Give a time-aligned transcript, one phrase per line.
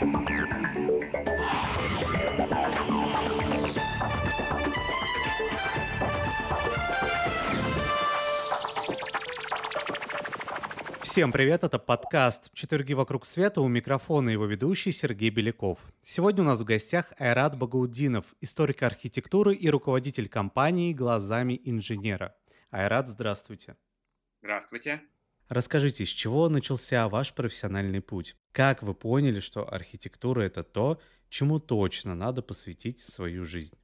[0.00, 0.14] Всем
[11.32, 15.80] привет, это подкаст «Четверги вокруг света» у микрофона его ведущий Сергей Беляков.
[16.00, 22.34] Сегодня у нас в гостях Айрат Багаудинов, историк архитектуры и руководитель компании «Глазами инженера».
[22.70, 23.76] Айрат, здравствуйте.
[24.40, 25.02] Здравствуйте.
[25.50, 28.36] Расскажите, с чего начался ваш профессиональный путь?
[28.52, 33.76] Как вы поняли, что архитектура— это то, чему точно надо посвятить свою жизнь?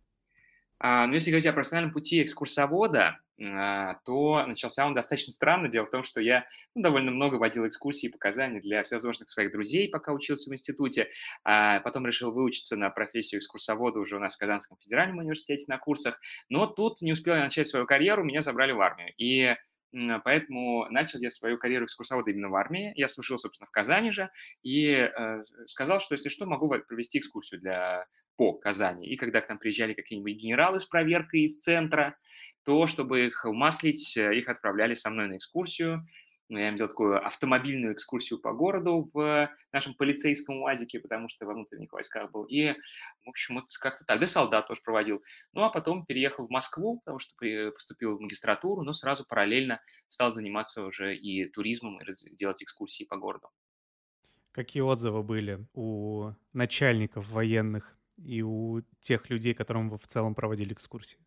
[0.79, 5.69] А, ну, если говорить о профессиональном пути экскурсовода, а, то начался он достаточно странно.
[5.69, 9.51] Дело в том, что я ну, довольно много водил экскурсии и показания для всевозможных своих
[9.51, 11.09] друзей, пока учился в институте.
[11.43, 15.79] А потом решил выучиться на профессию экскурсовода уже у нас в Казанском федеральном университете на
[15.79, 16.21] курсах.
[16.49, 19.13] Но тут не успел я начать свою карьеру, меня забрали в армию.
[19.19, 19.57] И
[20.25, 22.93] поэтому начал я свою карьеру экскурсовода именно в армии.
[22.97, 24.31] Я служил, собственно, в Казани же
[24.63, 29.07] и э, сказал, что если что, могу провести экскурсию для по Казани.
[29.07, 32.17] И когда к нам приезжали какие-нибудь генералы с проверкой из центра,
[32.65, 36.07] то, чтобы их умаслить, э, их отправляли со мной на экскурсию.
[36.49, 41.45] Ну, я им делал такую автомобильную экскурсию по городу в нашем полицейском УАЗике, потому что
[41.45, 42.45] во внутренних войсках был.
[42.45, 42.73] И,
[43.25, 44.21] в общем, вот как-то так.
[44.21, 45.23] Да солдат тоже проводил.
[45.53, 47.35] Ну, а потом переехал в Москву, потому что
[47.73, 53.17] поступил в магистратуру, но сразу параллельно стал заниматься уже и туризмом, и делать экскурсии по
[53.17, 53.49] городу.
[54.53, 60.73] Какие отзывы были у начальников военных и у тех людей, которым вы в целом проводили
[60.73, 61.19] экскурсии?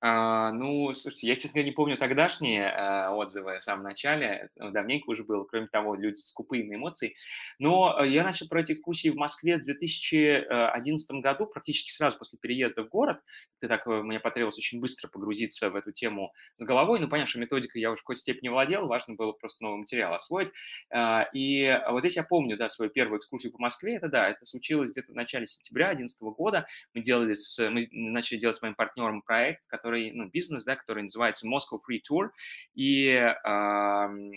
[0.00, 4.70] А, ну, слушайте, я, честно говоря, не помню тогдашние э, отзывы в самом начале, это
[4.70, 7.16] давненько уже было, кроме того, люди скупые на эмоции.
[7.58, 12.38] Но э, я начал про эти экскурсии в Москве в 2011 году, практически сразу после
[12.38, 13.18] переезда в город.
[13.60, 17.00] Это так, э, мне потребовалось очень быстро погрузиться в эту тему с головой.
[17.00, 20.14] Ну, понятно, что методикой я уже в какой-то степени владел, важно было просто новый материал
[20.14, 20.50] освоить.
[20.94, 24.44] Э, и вот здесь я помню, да, свою первую экскурсию по Москве, это да, это
[24.44, 26.66] случилось где-то в начале сентября 2011 года.
[26.94, 30.76] Мы делали с, мы начали делать с моим партнером проект, который который, ну, бизнес, да,
[30.76, 32.28] который называется Moscow Free Tour,
[32.74, 33.34] и, э,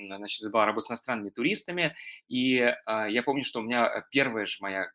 [0.07, 1.94] значит, была работа с иностранными туристами,
[2.29, 4.89] и э, я помню, что у меня первая же моя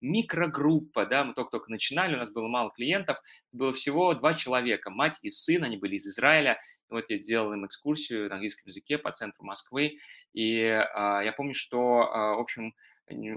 [0.00, 3.18] микрогруппа, да, мы только-только начинали, у нас было мало клиентов,
[3.52, 7.66] было всего два человека, мать и сын, они были из Израиля, вот я делал им
[7.66, 9.98] экскурсию на английском языке по центру Москвы,
[10.32, 12.74] и э, я помню, что, э, в общем,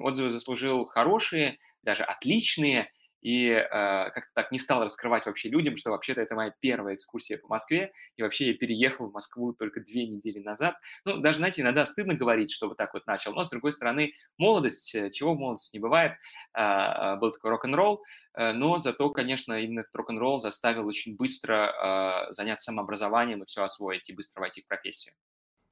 [0.01, 2.89] отзывы заслужил хорошие, даже отличные,
[3.23, 7.37] и э, как-то так не стал раскрывать вообще людям, что вообще-то это моя первая экскурсия
[7.37, 10.75] по Москве, и вообще я переехал в Москву только две недели назад.
[11.05, 14.11] Ну, даже, знаете, иногда стыдно говорить, что вот так вот начал, но, с другой стороны,
[14.37, 16.13] молодость, э, чего в молодости не бывает,
[16.53, 18.03] э, был такой рок-н-ролл,
[18.33, 23.63] э, но зато, конечно, именно этот рок-н-ролл заставил очень быстро э, заняться самообразованием и все
[23.63, 25.15] освоить, и быстро войти в профессию.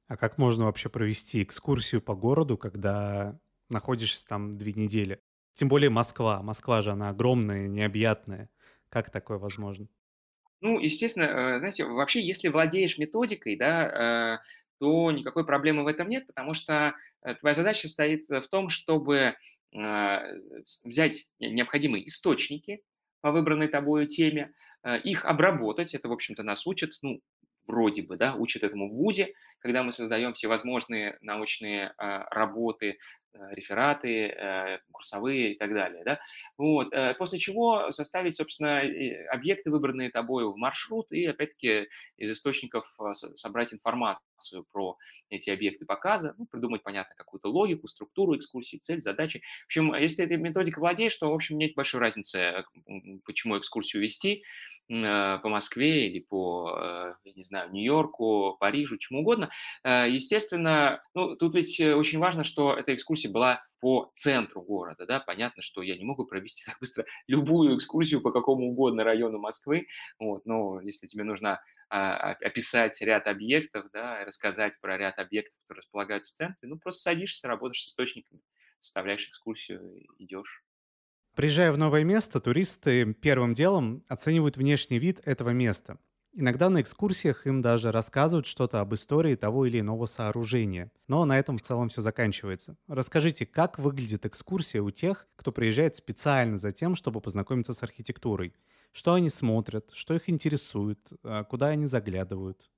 [0.08, 3.38] А как можно вообще провести экскурсию по городу, когда
[3.68, 5.20] находишься там две недели?
[5.54, 6.42] Тем более Москва.
[6.42, 8.48] Москва же, она огромная, необъятная.
[8.88, 9.88] Как такое возможно?
[10.62, 14.38] Ну, естественно, э, знаете, вообще, если владеешь методикой, да, э,
[14.78, 19.34] то никакой проблемы в этом нет, потому что э, твоя задача стоит в том, чтобы
[20.84, 22.82] взять необходимые источники
[23.22, 24.52] по выбранной тобой теме,
[25.02, 27.22] их обработать, это, в общем-то, нас учат, ну,
[27.66, 32.98] вроде бы, да, учат этому в ВУЗе, когда мы создаем всевозможные научные работы,
[33.50, 36.02] рефераты, э, курсовые и так далее.
[36.04, 36.20] Да?
[36.56, 36.92] Вот.
[36.92, 38.82] Э, после чего составить, собственно,
[39.30, 44.96] объекты, выбранные тобой в маршрут, и, опять-таки, из источников собрать информацию про
[45.30, 49.42] эти объекты показа, ну, придумать, понятно, какую-то логику, структуру экскурсии, цель, задачи.
[49.62, 52.64] В общем, если этой методикой владеешь, то, в общем, нет большой разницы,
[53.24, 54.42] почему экскурсию вести
[54.88, 59.48] по Москве или по, не знаю, Нью-Йорку, Парижу, чему угодно.
[59.84, 65.20] Естественно, ну, тут ведь очень важно, что эта экскурсия экскурсия была по центру города, да,
[65.20, 69.86] понятно, что я не могу провести так быстро любую экскурсию по какому угодно району Москвы,
[70.18, 75.80] вот, но если тебе нужно а, описать ряд объектов, да, рассказать про ряд объектов, которые
[75.80, 78.40] располагаются в центре, ну, просто садишься, работаешь с источниками,
[78.78, 80.62] составляешь экскурсию, идешь.
[81.34, 85.98] Приезжая в новое место, туристы первым делом оценивают внешний вид этого места–
[86.34, 90.90] Иногда на экскурсиях им даже рассказывают что-то об истории того или иного сооружения.
[91.06, 92.78] Но на этом в целом все заканчивается.
[92.88, 98.54] Расскажите, как выглядит экскурсия у тех, кто приезжает специально за тем, чтобы познакомиться с архитектурой?
[98.92, 102.70] Что они смотрят, что их интересует, а, куда они заглядывают?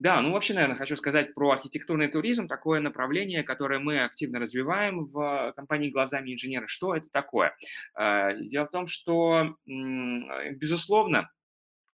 [0.00, 5.06] Да, ну вообще, наверное, хочу сказать про архитектурный туризм, такое направление, которое мы активно развиваем
[5.06, 6.68] в компании «Глазами инженера».
[6.68, 7.56] Что это такое?
[7.94, 11.30] А, дело в том, что, безусловно,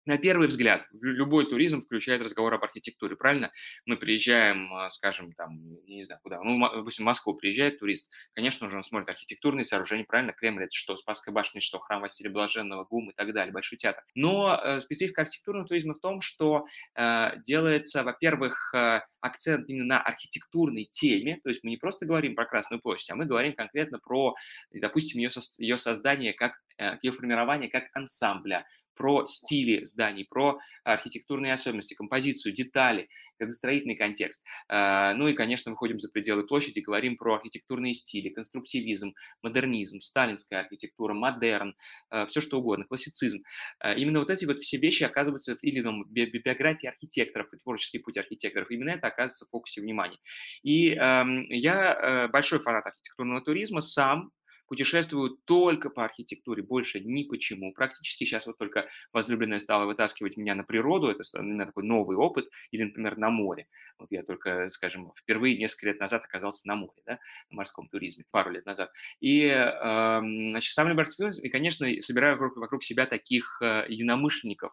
[0.06, 3.51] на первый взгляд, любой туризм включает разговор об архитектуре, правильно?
[3.86, 8.69] Мы приезжаем, а, скажем, там, не знаю куда, ну, допустим, в Москву приезжает турист, конечно
[8.69, 10.33] же, он смотрит архитектурные сооружения, правильно?
[10.33, 14.03] Кремль– это что, Спасская башня, что, храм Василия Блаженного, ГУМ и так далее, Большой театр.
[14.15, 16.65] Но э, специфика архитектурного туризма в том, что
[16.95, 22.36] э, делается, во-первых, э, акцент именно на архитектурной теме, то есть мы не просто говорим
[22.36, 24.36] про Красную площадь, а мы говорим конкретно про,
[24.71, 28.65] допустим, ее, ее создание как э, ее формирование как ансамбля,
[29.01, 33.09] про стили зданий, про архитектурные особенности, композицию, детали,
[33.39, 34.45] градостроительный контекст.
[34.68, 40.59] А, ну и, конечно, выходим за пределы площади, говорим про архитектурные стили, конструктивизм, модернизм, сталинская
[40.59, 41.75] архитектура, модерн,
[42.12, 43.42] а, все что угодно, классицизм.
[43.80, 48.19] А, именно вот эти вот все вещи оказываются или ином биографии архитекторов и творческий путь
[48.19, 48.69] архитекторов.
[48.69, 50.19] Именно это оказывается в фокусе внимания.
[50.62, 54.31] И я большой фанат архитектурного туризма, сам
[54.72, 57.74] путешествую только по архитектуре, больше ни почему.
[57.74, 62.48] Практически сейчас вот только возлюбленная стала вытаскивать меня на природу, это меня такой новый опыт,
[62.72, 63.68] или, например, на море.
[64.00, 67.20] Вот я только, скажем, впервые несколько лет назад оказался на море, да,
[67.50, 68.94] на морском туризме, пару лет назад.
[69.20, 74.72] И, э, значит, сам люблю архитектуру, и, конечно, собираю вокруг, вокруг себя таких э, единомышленников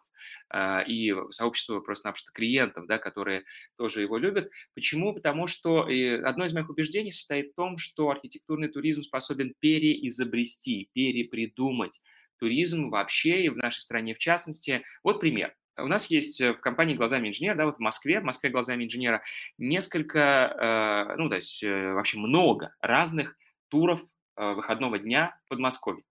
[0.53, 3.43] э, и сообщество просто-напросто клиентов, да, которые
[3.77, 4.49] тоже его любят.
[4.75, 5.13] Почему?
[5.13, 9.88] Потому что и одно из моих убеждений состоит в том, что архитектурный туризм способен пере
[9.89, 12.01] переизобрести, перепридумать
[12.37, 14.83] туризм вообще и в нашей стране в частности.
[15.03, 15.55] Вот пример.
[15.77, 18.83] У нас есть э, в компании «Глазами инженера», да, вот в Москве, в Москве «Глазами
[18.83, 19.21] инженера»
[19.57, 23.37] несколько, э, ну, то есть э, вообще много разных
[23.69, 24.03] туров
[24.35, 26.05] выходного дня в Подмосковье.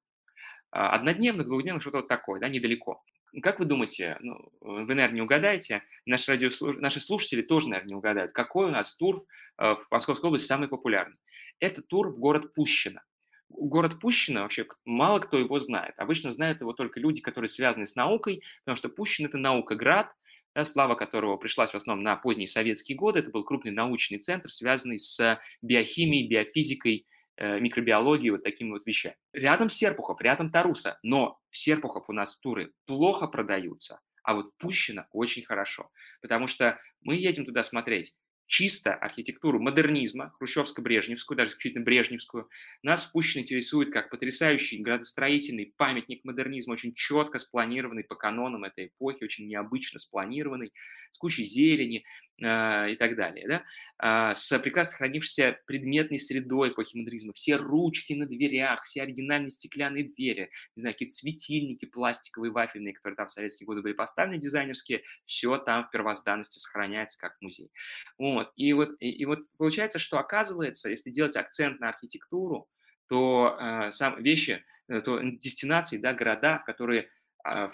[0.71, 3.03] Однодневных, двухдневных, что-то вот такое, да, недалеко.
[3.43, 6.77] Как вы думаете, ну, вы, наверное, не угадаете, наши, радиослуш...
[6.77, 9.25] наши слушатели тоже, наверное, не угадают, какой у нас тур
[9.57, 11.17] в Московской области самый популярный?
[11.59, 13.03] Это тур в город Пущино
[13.49, 15.95] город Пущино, вообще мало кто его знает.
[15.99, 20.13] Обычно знают его только люди, которые связаны с наукой, потому что Пущино– это наука-град,
[20.55, 23.21] да, слава которого пришлась в основном на поздние советские годы.
[23.21, 27.07] Это был крупный научный центр, связанный с биохимией, биофизикой,
[27.37, 29.17] э, микробиологией, вот такими вот вещами.
[29.33, 35.07] Рядом Серпухов, рядом Таруса, но в Серпухов у нас туры плохо продаются, а вот Пущино
[35.13, 35.91] очень хорошо,
[36.21, 38.17] потому что мы едем туда смотреть
[38.49, 42.49] чисто архитектуру модернизма, хрущевско-брежневскую, даже исключительно брежневскую,
[42.83, 49.23] нас Пущин интересует как потрясающий градостроительный памятник модернизма, очень четко спланированный по канонам этой эпохи,
[49.23, 50.73] очень необычно спланированный,
[51.13, 52.05] с кучей зелени,
[52.39, 53.65] и так далее, да,
[53.99, 60.05] а, с прекрасно сохранившейся предметной средой эпохи модернизма, все ручки на дверях, все оригинальные стеклянные
[60.05, 65.03] двери, не знаю, какие-то светильники пластиковые, вафельные, которые там в советские годы были поставлены, дизайнерские,
[65.27, 67.71] все там в первозданности сохраняется как музей.
[68.19, 68.53] Вот.
[68.57, 72.69] И, вот, и, и вот получается, что оказывается, если делать акцент на архитектуру,
[73.09, 77.05] то э, сам вещи, э, то дестинации, да, города, которые а,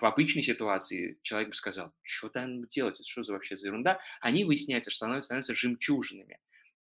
[0.00, 4.00] в обычной ситуации человек бы сказал, что там делать, это что за вообще за ерунда,
[4.21, 6.38] они выясняются, что становятся, становятся жемчужинами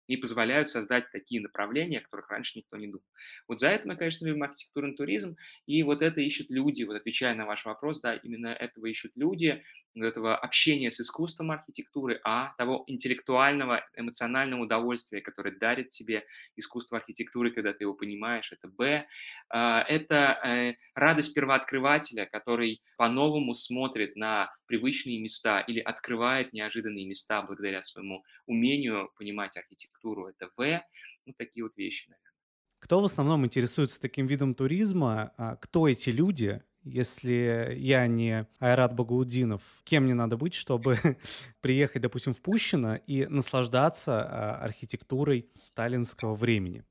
[0.07, 3.03] и позволяют создать такие направления, о которых раньше никто не думал.
[3.47, 5.35] Вот за это мы, конечно, любим архитектурный туризм,
[5.65, 9.63] и вот это ищут люди, вот отвечая на ваш вопрос, да, именно этого ищут люди,
[9.95, 16.25] этого общения с искусством архитектуры, а того интеллектуального, эмоционального удовольствия, которое дарит тебе
[16.55, 19.05] искусство архитектуры, когда ты его понимаешь, это Б.
[19.49, 27.41] А, это э, радость первооткрывателя, который по-новому смотрит на привычные места или открывает неожиданные места
[27.41, 29.92] благодаря своему умению понимать архитектуру.
[30.03, 30.81] Это В.
[31.25, 32.33] Ну, такие вот вещи, наверное.
[32.79, 35.31] Кто в основном интересуется таким видом туризма?
[35.37, 36.61] А кто эти люди?
[36.83, 40.97] Если я не Айрат Багаудинов, кем мне надо быть, чтобы
[41.61, 46.83] приехать, допустим, в Пущино и наслаждаться а, архитектурой сталинского времени?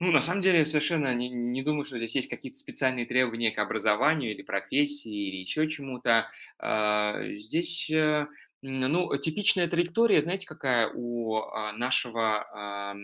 [0.00, 3.58] Ну, на самом деле, совершенно не, не думаю, что здесь есть какие-то специальные требования к
[3.58, 6.28] образованию или профессии или еще чему-то.
[6.58, 8.26] А, здесь, э,
[8.64, 12.94] ну, типичная траектория, знаете, какая у а, нашего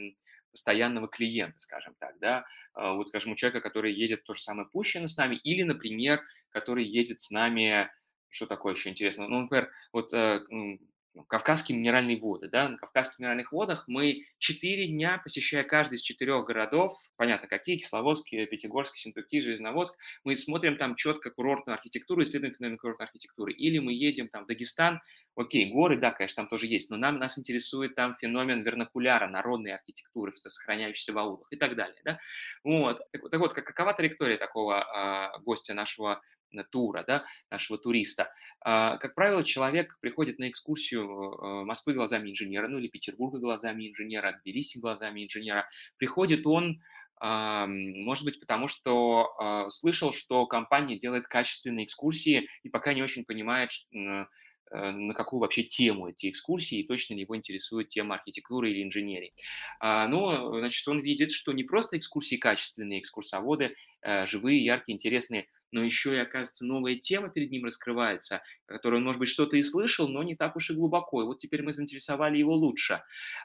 [0.51, 4.69] постоянного клиента, скажем так, да, а, вот, скажем, у человека, который едет то же самое
[4.69, 7.89] Пущино с нами, или, например, который едет с нами,
[8.29, 10.41] что такое еще интересно, ну, например, вот э,
[11.15, 12.49] ну, Кавказские минеральные воды.
[12.49, 12.69] Да?
[12.69, 18.31] На Кавказских минеральных водах мы четыре дня, посещая каждый из четырех городов, понятно, какие, Кисловодск,
[18.31, 23.53] Пятигорск, Синтуки, Железноводск, мы смотрим там четко курортную архитектуру, исследуем феномен курортной архитектуры.
[23.53, 25.01] Или мы едем там в Дагестан,
[25.35, 29.75] окей, горы, да, конечно, там тоже есть, но нам, нас интересует там феномен вернокуляра, народной
[29.75, 32.01] архитектуры, сохраняющейся в аулах и так далее.
[32.05, 32.19] Да?
[32.65, 33.01] Вот.
[33.13, 36.21] Так, так вот, какова траектория такого а, гостя нашего
[36.71, 38.33] тура, да, нашего туриста.
[38.61, 43.89] А, как правило, человек приходит на экскурсию э, Москвы глазами инженера, ну или Петербурга глазами
[43.89, 45.69] инженера, Тбилиси глазами инженера.
[45.97, 46.81] Приходит он,
[47.23, 53.27] может быть, потому что а, слышал, что компания делает качественные экскурсии и пока не очень
[53.27, 53.73] понимает,
[54.73, 58.85] Э, на какую вообще тему эти экскурсии, и точно ли его интересует тема архитектуры или
[58.85, 59.35] инженерии.
[59.81, 63.75] А, но, значит, он видит, что не просто экскурсии качественные, экскурсоводы,
[64.27, 69.21] живые, яркие, интересные, но еще и, оказывается, новая тема перед ним раскрывается, которую он, может
[69.21, 71.23] быть, что-то и слышал, но не так уж и глубоко.
[71.23, 73.03] И вот теперь мы заинтересовали его лучше.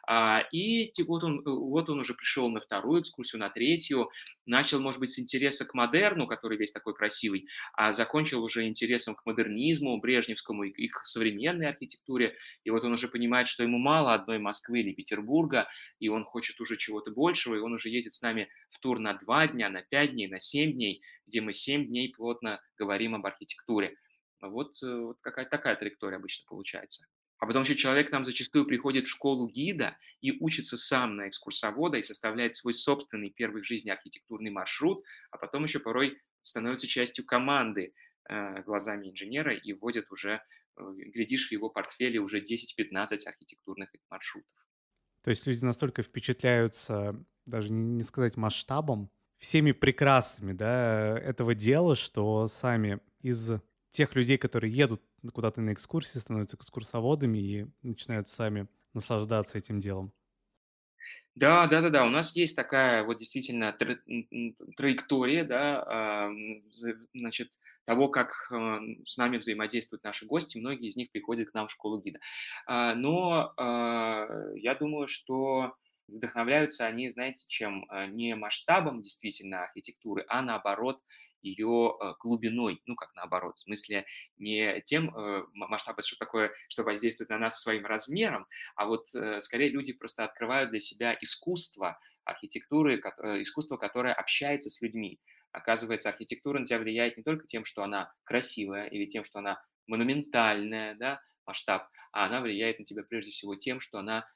[0.08, 4.10] А, и вот он, вот он уже пришел на вторую экскурсию, на третью,
[4.46, 9.16] начал, может быть, с интереса к модерну, который весь такой красивый, а закончил уже интересом
[9.16, 12.36] к модернизму, брежневскому и к современной архитектуре.
[12.64, 15.68] И вот он уже понимает, что ему мало одной Москвы или Петербурга,
[16.00, 19.14] и он хочет уже чего-то большего, и он уже едет с нами в тур на
[19.14, 23.26] два дня, на пять дней, на семь дней, где мы семь дней плотно говорим об
[23.26, 23.96] архитектуре.
[24.42, 27.06] Вот, э, вот какая-то такая траектория обычно получается.
[27.38, 31.98] А потом еще человек нам зачастую приходит в школу гида и учится сам на экскурсовода
[31.98, 37.26] и составляет свой собственный первый в жизни архитектурный маршрут, а потом еще порой становится частью
[37.26, 37.94] команды
[38.30, 40.42] э, глазами инженера и вводит уже,
[40.78, 40.82] э,
[41.14, 44.54] глядишь, в его портфеле уже 10-15 архитектурных маршрутов.
[45.24, 49.10] То есть люди настолько впечатляются, даже не сказать масштабом,
[49.46, 53.52] всеми прекрасами да, этого дела, что сами из
[53.92, 60.12] тех людей, которые едут куда-то на экскурсии, становятся экскурсоводами и начинают сами наслаждаться этим делом.
[61.36, 62.06] Да, да, да, да.
[62.06, 64.00] У нас есть такая вот действительно тра-
[64.78, 66.32] траектория, да, а,
[67.14, 67.52] значит,
[67.84, 70.58] того, как а, с нами взаимодействуют наши гости.
[70.58, 72.20] Многие из них приходят к нам в школу гида.
[72.66, 73.54] А, но
[74.56, 75.76] я думаю, что
[76.08, 77.86] Вдохновляются они, знаете, чем?
[77.90, 81.02] Э, не масштабом действительно архитектуры, а наоборот
[81.42, 84.06] ее э, глубиной, ну как наоборот, в смысле
[84.38, 89.08] не тем э, масштабом, что такое, что воздействует на нас своим размером, а вот
[89.40, 92.96] скорее люди просто открывают для себя искусство архитектуры,
[93.40, 95.20] искусство, которое общается с людьми.
[95.52, 99.64] Оказывается, архитектура на тебя влияет не только тем, что она красивая или тем, что она
[99.88, 104.28] монументальная, да, масштаб, а она влияет на тебя прежде всего тем, что она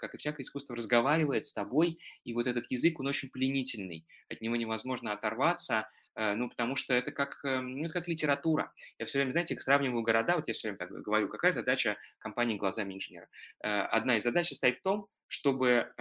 [0.00, 4.40] как и всякое искусство, разговаривает с тобой, и вот этот язык, он очень пленительный, от
[4.40, 8.72] него невозможно оторваться, э, ну, потому что это как, эм, ну, это как литература.
[8.98, 12.56] Я все время, знаете, сравниваю города, вот я все время так говорю, какая задача компании
[12.56, 13.28] глазами инженера.
[13.62, 15.92] Э, одна из задач состоит в том, чтобы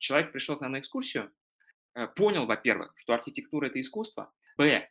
[0.00, 1.30] человек пришел к нам на экскурсию,
[2.16, 4.88] понял, во-первых, что архитектура– это искусство, б, Э,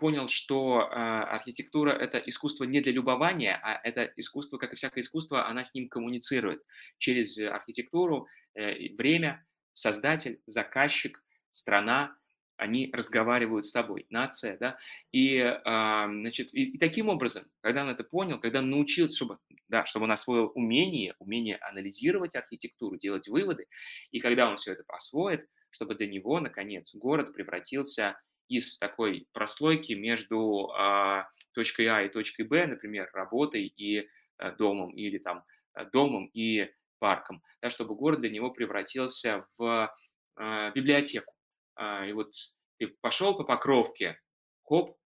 [0.00, 5.00] понял, что э, архитектура– это искусство не для любования, а это искусство, как и всякое
[5.00, 6.62] искусство, она с ним коммуницирует.
[6.98, 12.16] Через архитектуру, э, время, создатель, заказчик, страна,
[12.56, 14.76] они разговаривают с тобой, нация, да,
[15.12, 20.04] и, значит, и, таким образом, когда он это понял, когда он научился, чтобы, да, чтобы
[20.04, 23.66] он освоил умение, умение анализировать архитектуру, делать выводы,
[24.10, 29.92] и когда он все это освоит, чтобы для него, наконец, город превратился из такой прослойки
[29.92, 35.84] между а, точкой А и точкой Б, например, работой и а, домом, или там а,
[35.84, 39.94] домом и парком, да, чтобы город для него превратился в
[40.36, 41.32] а, библиотеку.
[41.76, 42.32] А, и вот
[42.78, 44.20] ты пошел по покровке,
[44.64, 44.98] хоп,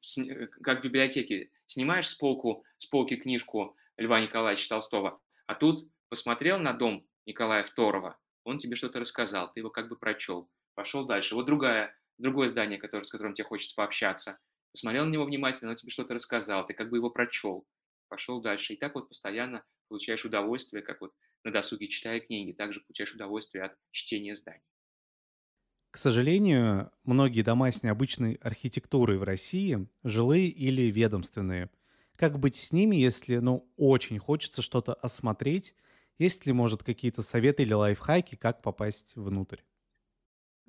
[0.00, 5.54] с, э, как в библиотеке, снимаешь с, полку, с полки книжку Льва Николаевича Толстого, а
[5.54, 8.14] тут посмотрел на дом Николая II,
[8.44, 11.34] он тебе что-то рассказал, ты его как бы прочел, пошел дальше.
[11.34, 14.38] Вот другая другое здание, которое, с которым тебе хочется пообщаться.
[14.72, 17.66] Посмотрел на него внимательно, он тебе что-то рассказал, ты как бы его прочел,
[18.08, 18.74] пошел дальше.
[18.74, 21.12] И так вот постоянно получаешь удовольствие, как вот
[21.44, 24.62] на досуге читая книги, также получаешь удовольствие от чтения зданий.
[25.90, 31.70] К сожалению, многие дома с необычной архитектурой в России жилые или ведомственные.
[32.16, 35.76] Как быть с ними, если, ну, очень хочется что-то осмотреть?
[36.18, 39.60] Есть ли, может, какие-то советы или лайфхаки, как попасть внутрь?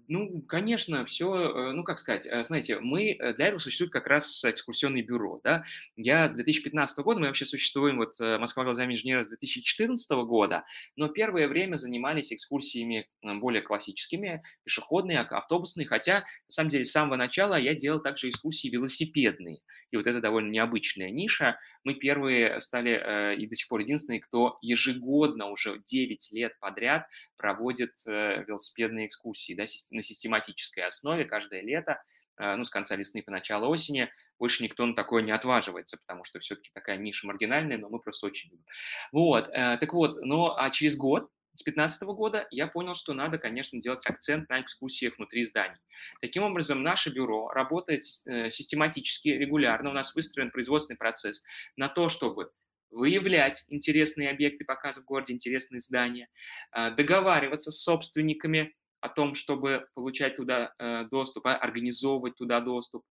[0.08, 4.06] Ну, конечно, все, э, ну, как сказать, э, знаете, мы, э, для этого существует как
[4.06, 5.64] раз экскурсионное бюро, да.
[5.96, 10.64] Я с 2015 года, мы вообще существуем, вот Москва глазами инженера с 2014 года,
[10.96, 17.16] но первое время занимались экскурсиями более классическими, пешеходные, автобусные, хотя, на самом деле, с самого
[17.16, 19.60] начала я делал также экскурсии велосипедные,
[19.96, 21.58] и вот это довольно необычная ниша.
[21.84, 27.94] Мы первые стали и до сих пор единственные, кто ежегодно уже 9 лет подряд проводит
[28.06, 32.02] велосипедные экскурсии, да, на систематической основе каждое лето,
[32.38, 34.10] э, ну, с конца весны по начало осени,
[34.40, 38.28] больше никто на такое не отваживается, потому что все-таки такая ниша маргинальная, но мы просто
[38.28, 38.66] очень любим.
[39.12, 43.38] Вот, э, так вот, ну, а через год с 2015 года я понял, что надо,
[43.38, 45.80] конечно, делать акцент на экскурсиях внутри зданий.
[46.22, 49.90] Таким образом, наше бюро работает э, систематически, регулярно.
[49.90, 51.44] У нас выстроен производственный процесс
[51.78, 52.52] на то, чтобы
[52.92, 56.30] выявлять интересные объекты показа в городе, интересные здания,
[56.72, 58.74] а, договариваться с собственниками
[59.06, 63.04] о том, чтобы получать туда э, доступ, а, организовывать туда доступ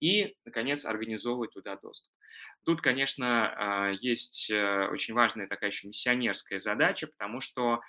[0.00, 2.10] и, наконец, организовывать туда доступ.
[2.64, 7.80] Тут, конечно, а, есть э, очень важная такая еще миссионерская задача, потому что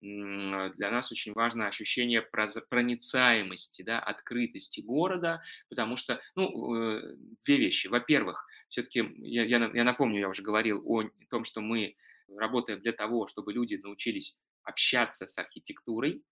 [0.00, 7.14] для нас очень важно ощущение проницаемости, да, открытости города, потому что, ну, э,
[7.46, 7.86] две вещи.
[7.86, 11.94] Во-первых, все-таки, я, я, я напомню, я уже говорил о том, что мы
[12.36, 16.24] работаем для того, чтобы люди научились общаться с архитектурой,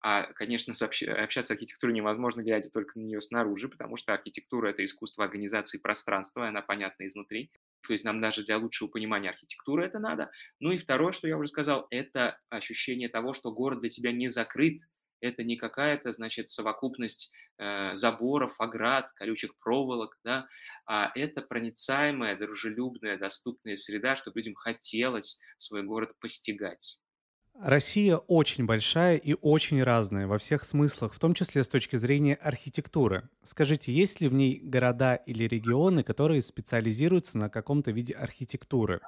[0.00, 4.84] а, конечно, общаться с архитектурой невозможно, глядя только на нее снаружи, потому что архитектура– это
[4.84, 7.50] искусство организации пространства, и она понятна изнутри.
[7.86, 10.30] То есть нам даже для лучшего понимания архитектуры это надо.
[10.60, 14.28] Ну и второе, что я уже сказал, это ощущение того, что город для тебя не
[14.28, 14.80] закрыт,
[15.20, 20.46] это не какая-то, значит, совокупность э, заборов, оград, колючих проволок, да,
[20.86, 27.00] а это проницаемая, дружелюбная, доступная среда, чтобы людям хотелось свой город постигать.
[27.60, 32.36] Россия очень большая и очень разная во всех смыслах, в том числе с точки зрения
[32.36, 33.28] архитектуры.
[33.42, 39.00] Скажите, есть ли в ней города или регионы, которые специализируются на каком-то виде архитектуры?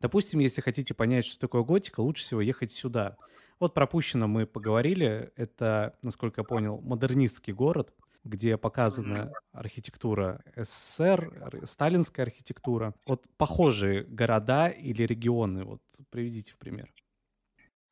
[0.00, 3.16] Допустим, если хотите понять, что такое готика, лучше всего ехать сюда.
[3.58, 5.32] Вот пропущено мы поговорили.
[5.34, 12.94] Это, насколько я понял, модернистский город, где показана архитектура СССР, сталинская архитектура.
[13.04, 16.92] Вот похожие города или регионы, вот приведите в пример.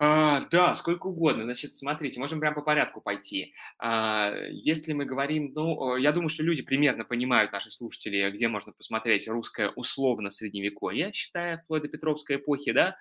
[0.01, 1.45] А, да, сколько угодно.
[1.45, 3.55] Значит, смотрите, можем прямо по порядку пойти.
[3.79, 8.73] А, если мы говорим, ну, я думаю, что люди примерно понимают, наши слушатели, где можно
[8.73, 12.97] посмотреть русское условно средневековье, считая вплоть до Петровской эпохи, да.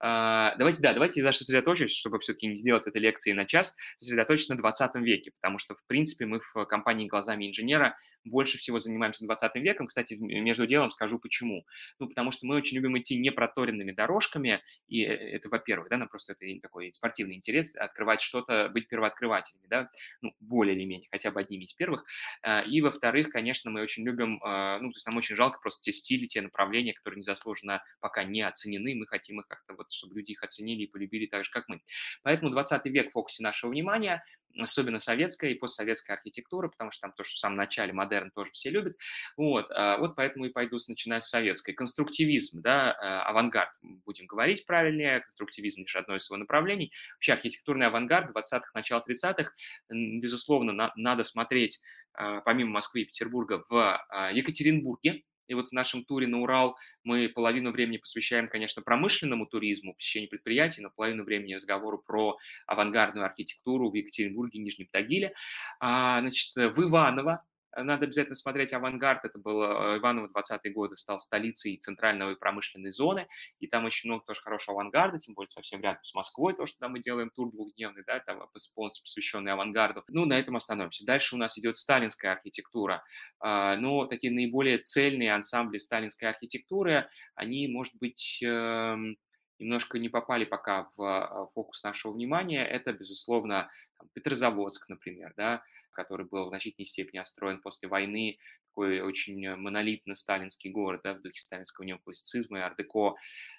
[0.00, 4.54] А, давайте, да, давайте даже сосредоточимся, чтобы все-таки не сделать этой лекции на час, сосредоточиться
[4.54, 9.26] на 20 веке, потому что, в принципе, мы в компании «Глазами инженера» больше всего занимаемся
[9.26, 9.86] 20 веком.
[9.86, 11.66] Кстати, между делом скажу почему.
[11.98, 16.08] Ну, потому что мы очень любим идти непроторенными дорожками, и э, это, во-первых, да, нам
[16.08, 19.90] просто это такой спортивный интерес, открывать что-то, быть первооткрывателями, да,
[20.20, 22.04] ну, более или менее, хотя бы одними из первых.
[22.42, 25.82] А, и, во-вторых, конечно, мы очень любим, а, ну, то есть нам очень жалко просто
[25.82, 30.14] те стили, те направления, которые незаслуженно пока не оценены, мы хотим их как-то вот, чтобы
[30.16, 31.82] люди их оценили и полюбили так же, как мы.
[32.22, 34.22] Поэтому 20 век в фокусе нашего внимания,
[34.58, 38.50] особенно советская и постсоветская архитектура, потому что там то, что в самом начале модерн тоже
[38.52, 38.96] все любят.
[39.36, 41.72] Вот, а, вот поэтому и пойду начиная с советской.
[41.72, 42.92] Конструктивизм, да,
[43.24, 46.92] авангард, будем говорить правильнее, конструктивизм лишь одно из его направлений.
[47.16, 49.52] Вообще архитектурный авангард 20-х, начала 30-х,
[49.90, 51.80] безусловно, на, надо смотреть
[52.14, 56.76] а, помимо Москвы и Петербурга в а, Екатеринбурге, и вот в нашем туре на Урал
[57.04, 62.36] мы половину времени посвящаем, конечно, промышленному туризму, посещению предприятий, но половину времени разговору про
[62.66, 65.32] авангардную архитектуру в Екатеринбурге, Нижнем Тагиле.
[65.80, 67.42] А, значит, в Иваново
[67.82, 69.24] надо обязательно смотреть «Авангард».
[69.24, 73.26] Это было э, Иваново 20-е годы, стал столицей центральной промышленной зоны.
[73.60, 76.78] И там очень много тоже хорошего авангарда, тем более совсем рядом с Москвой, то, что
[76.78, 78.42] там мы делаем тур двухдневный, да, там
[78.74, 80.04] полностью посвященный авангарду.
[80.08, 81.04] Ну, на этом остановимся.
[81.06, 83.02] Дальше у нас идет сталинская архитектура.
[83.40, 89.16] А, но такие наиболее цельные ансамбли сталинской архитектуры, они, может быть, эм,
[89.58, 92.64] немножко не попали пока в а, фокус нашего внимания.
[92.64, 99.00] Это, безусловно, там, Петрозаводск, например, да, который был в значительной степени отстроен после войны, такой
[99.00, 103.16] очень монолитно-сталинский город, да, в духе сталинского неоклассицизма и ардеко.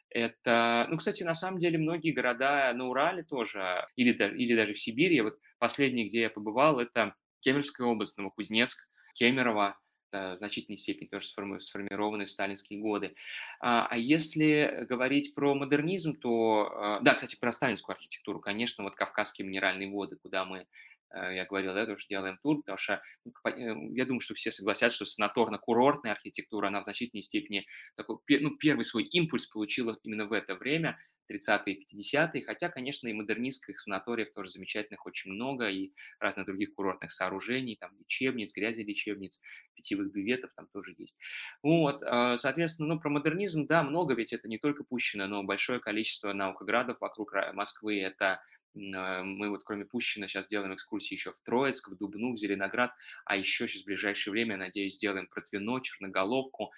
[0.09, 4.79] Это, ну, кстати, на самом деле многие города на Урале тоже, или, или даже в
[4.79, 5.21] Сибири.
[5.21, 9.77] Вот последний, где я побывал, это Кемеровская область, Новокузнецк, Кемерово,
[10.11, 13.15] в значительной степени тоже сформированы в сталинские годы.
[13.59, 18.95] А, а если говорить про модернизм, то, а, да, кстати, про сталинскую архитектуру, конечно, вот
[18.95, 23.31] Кавказские минеральные воды, куда мы Э, я говорил, да, тоже делаем тур, потому что ну,
[23.49, 28.55] э, я думаю, что все согласятся, что санаторно-курортная архитектура, она в значительной степени такой, ну,
[28.57, 30.97] первый свой импульс получила именно в это время,
[31.31, 36.73] 30-е и 50-е, хотя, конечно, и модернистских санаториев тоже замечательных очень много, и разных других
[36.73, 39.39] курортных сооружений, там, лечебниц, грязи лечебниц,
[39.75, 41.17] питьевых бюветов там тоже есть.
[41.61, 45.79] Вот, э, соответственно, ну, про модернизм, да, много, ведь это не только Пущино, но большое
[45.79, 48.41] количество наукоградов вокруг Москвы, это
[48.75, 52.91] мы вот кроме Пущина сейчас делаем экскурсии еще в Троицк, в Дубну, в Зеленоград,
[53.25, 56.71] а еще сейчас в ближайшее время, надеюсь, сделаем Протвино, Черноголовку.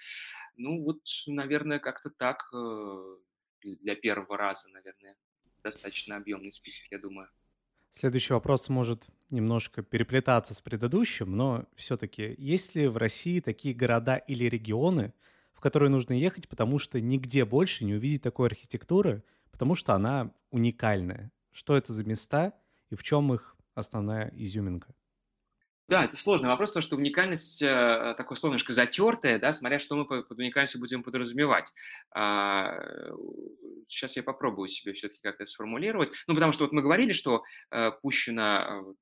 [0.56, 3.16] Ну вот, наверное, как-то так э,
[3.64, 5.16] для первого раза, наверное,
[5.64, 7.30] достаточно объемный список, я думаю.
[7.92, 14.16] Следующий вопрос может немножко переплетаться с предыдущим, но все-таки есть ли в России такие города
[14.16, 15.14] или регионы,
[15.54, 20.34] в которые нужно ехать, потому что нигде больше не увидеть такой архитектуры, потому что она
[20.52, 21.32] уникальная?
[21.52, 22.54] Что это за места
[22.90, 24.94] и в чем их основная изюминка?
[25.88, 30.06] Да, это сложный вопрос, потому что уникальность э, такое солнышко затертое, да, смотря что мы
[30.06, 31.74] под уникальностью будем подразумевать.
[32.12, 32.80] А,
[33.90, 36.14] сейчас я попробую себе все-таки как-то сформулировать.
[36.28, 38.94] Ну, потому что вот мы говорили, что э, пущено, э,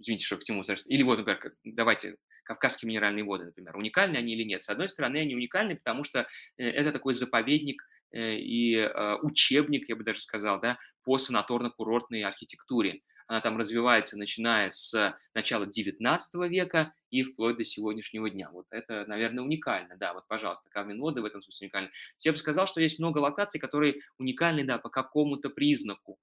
[0.00, 4.44] извините, что к тему, или вот, например, давайте Кавказские минеральные воды, например, уникальны они или
[4.44, 4.62] нет.
[4.62, 8.76] С одной стороны, они уникальны, потому что это такой заповедник и
[9.22, 13.00] учебник, я бы даже сказал, да, по санаторно-курортной архитектуре.
[13.26, 18.50] Она там развивается, начиная с начала 19 века и вплоть до сегодняшнего дня.
[18.52, 19.96] Вот это, наверное, уникально.
[19.96, 21.90] Да, вот, пожалуйста, Каменводы в этом смысле уникальны.
[22.18, 26.20] Я бы сказал, что есть много локаций, которые уникальны, да, по какому-то признаку.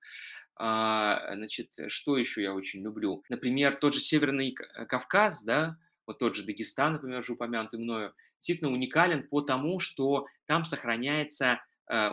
[0.56, 3.24] А, значит, что еще я очень люблю?
[3.30, 8.72] Например, тот же Северный Кавказ, да, вот тот же Дагестан, например, уже упомянутый мною, действительно
[8.72, 11.64] уникален по тому, что там сохраняется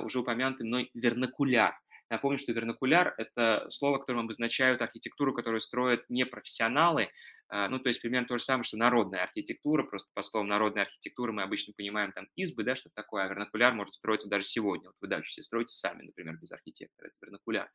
[0.02, 1.78] уже упомянутый мной вернокуляр.
[2.10, 7.10] Напомню, что вернокуляр– это слово, которым обозначают архитектуру, которую строят не профессионалы,
[7.50, 10.84] а, ну, то есть примерно то же самое, что народная архитектура, просто по словам народная
[10.84, 14.88] архитектура мы обычно понимаем там избы, да, что такое, а вернокуляр может строиться даже сегодня.
[14.88, 17.70] Вот вы дальше все строите сами, например, без архитектора, это вернокуляр.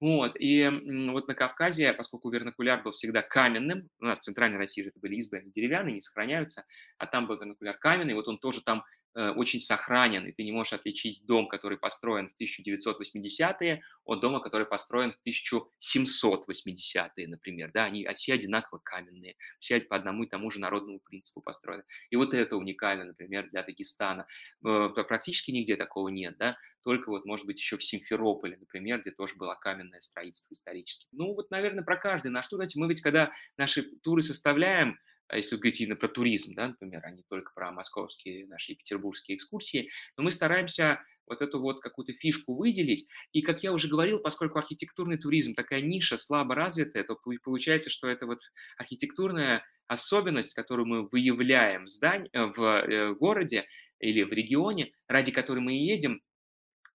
[0.00, 0.68] Вот, и
[1.10, 5.00] вот на Кавказе, поскольку вернокуляр был всегда каменным, у нас в Центральной России же это
[5.00, 6.64] были избы, они деревянные, не сохраняются,
[6.98, 10.52] а там был вернокуляр каменный, вот он тоже там Э, очень сохранен, и ты не
[10.52, 17.70] можешь отличить дом, который построен в 1980-е, от дома, который построен в 1780-е, например.
[17.72, 21.84] Да, они все одинаково каменные, все по одному и тому же народному принципу построены.
[22.10, 24.26] И вот это уникально, например, для Дагестана.
[24.64, 29.10] Э, практически нигде такого нет, да, только вот, может быть, еще в Симферополе, например, где
[29.10, 31.06] тоже было каменное строительство исторически.
[31.12, 32.60] Ну, вот, наверное, про каждый наш тур.
[32.76, 37.10] Мы ведь, когда наши туры составляем, а если говорить именно про туризм, да, например, а
[37.10, 42.54] не только про московские наши петербургские экскурсии, но мы стараемся вот эту вот какую-то фишку
[42.54, 43.06] выделить.
[43.32, 48.08] И, как я уже говорил, поскольку архитектурный туризм такая ниша слабо развитая, то получается, что
[48.08, 48.40] это вот
[48.78, 53.66] архитектурная особенность, которую мы выявляем в, здании, э, в э, городе
[54.00, 56.22] или в регионе, ради которой мы едем,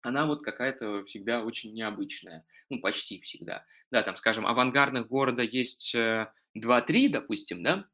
[0.03, 2.45] она вот какая-то всегда очень необычная.
[2.69, 3.65] Ну, почти всегда.
[3.91, 7.85] Да, там, скажем, авангардных города есть э, 2-3, допустим, да,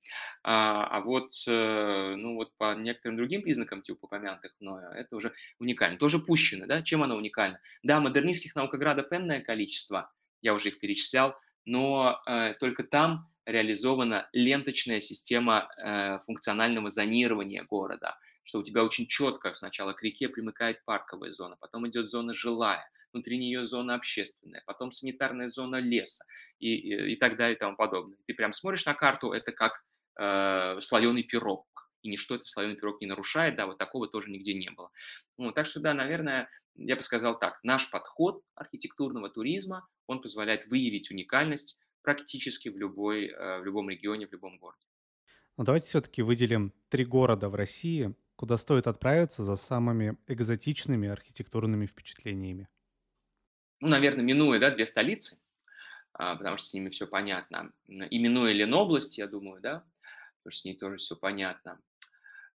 [0.44, 5.34] а, а вот, э, ну, вот по некоторым другим признакам, типа упомянутых мною, это уже
[5.60, 5.98] уникально.
[5.98, 7.60] Тоже пущено, да, чем оно уникально?
[7.84, 15.00] Да, модернистских наукоградов энное количество, я уже их перечислял, но э, только там реализована ленточная
[15.00, 18.18] система э, функционального зонирования города,
[18.50, 22.90] что у тебя очень четко сначала к реке примыкает парковая зона, потом идет зона жилая,
[23.14, 26.26] внутри нее зона общественная, потом санитарная зона леса
[26.58, 28.18] и, и, и так далее и тому подобное.
[28.26, 29.84] Ты прям смотришь на карту, это как
[30.20, 31.68] э, слоеный пирог,
[32.02, 34.90] и ничто этот слоеный пирог не нарушает, да, вот такого тоже нигде не было.
[35.38, 40.66] Ну, так что, да, наверное, я бы сказал так, наш подход архитектурного туризма, он позволяет
[40.66, 44.88] выявить уникальность практически в, любой, э, в любом регионе, в любом городе.
[45.56, 51.86] Но давайте все-таки выделим три города в России, куда стоит отправиться за самыми экзотичными архитектурными
[51.86, 52.70] впечатлениями
[53.80, 55.40] ну, наверное, минуя, да, две столицы,
[56.14, 59.86] а, потому что с ними все понятно, и минуя Ленобласть, я думаю, да,
[60.40, 61.80] потому что с ней тоже все понятно.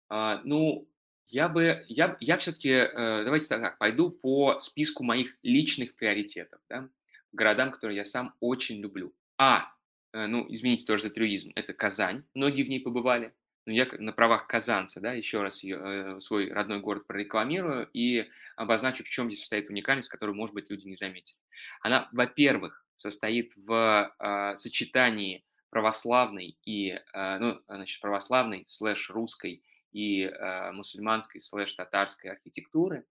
[0.09, 0.89] А, ну,
[1.29, 6.89] я бы, я, я все-таки, э, давайте так, пойду по списку моих личных приоритетов, да,
[7.33, 9.15] городам, которые я сам очень люблю.
[9.39, 9.73] А,
[10.13, 13.33] э, ну, извините тоже за трюизм, это Казань, многие в ней побывали
[13.67, 15.79] ну, я на правах казанца, да, еще раз ее,
[16.17, 20.71] э, свой родной город прорекламирую и обозначу, в чем здесь состоит уникальность, которую, может быть,
[20.71, 21.39] люди не заметили.
[21.81, 30.25] Она, во-первых, состоит в э, сочетании православной и, э, ну, значит, православной слэш русской и
[30.25, 33.05] э, мусульманской слэш татарской архитектуры,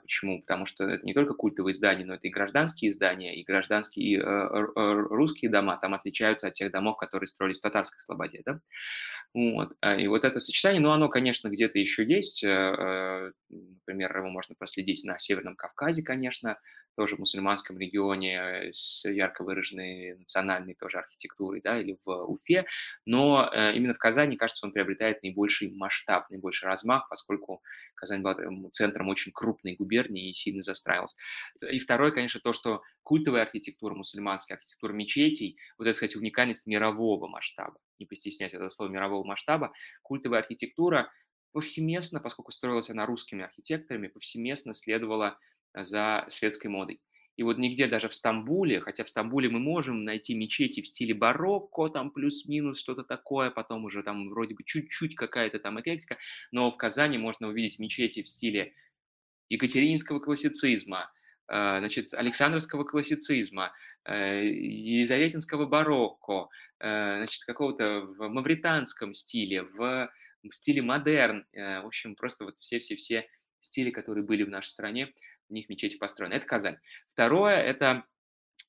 [0.00, 0.40] почему?
[0.40, 4.18] Потому что это не только культовые издания, но это и гражданские издания, и гражданские, и
[4.18, 8.42] э, русские дома там отличаются от тех домов, которые строились в татарской слободе.
[8.46, 8.60] Да?
[9.34, 9.72] Вот.
[9.82, 12.44] Э, и вот это сочетание, ну, оно, конечно, где-то еще есть.
[12.44, 16.58] Например, его можно проследить на Северном Кавказе, конечно,
[16.96, 22.66] тоже в мусульманском регионе с ярко выраженной национальной тоже архитектурой, да, или в Уфе,
[23.06, 27.62] но именно в Казани, кажется, он приобретает наибольший масштаб, наибольший размах, поскольку
[27.94, 28.36] Казань была
[28.72, 31.16] центром очень крупной губернии и сильно застраивалась.
[31.70, 37.26] И второе, конечно, то, что культовая архитектура, мусульманская архитектура мечетей, вот это, кстати, уникальность мирового
[37.28, 41.10] масштаба, не постеснять этого слова мирового масштаба, культовая архитектура
[41.52, 45.38] повсеместно, поскольку строилась она русскими архитекторами, повсеместно следовала
[45.74, 47.00] за светской модой.
[47.36, 51.14] И вот нигде даже в Стамбуле, хотя в Стамбуле мы можем найти мечети в стиле
[51.14, 56.16] барокко, там плюс-минус что-то такое, потом уже там вроде бы чуть-чуть какая-то там эклектика,
[56.52, 58.72] но в Казани можно увидеть мечети в стиле
[59.48, 61.10] екатерининского классицизма,
[61.48, 63.72] значит, Александровского классицизма,
[64.06, 70.08] Елизаветинского барокко, значит, какого-то в мавританском стиле, в
[70.52, 73.26] стиле модерн, в общем, просто вот все-все-все
[73.60, 75.12] стили, которые были в нашей стране,
[75.54, 76.34] них мечети построены.
[76.34, 76.76] Это Казань.
[77.08, 78.04] Второе– это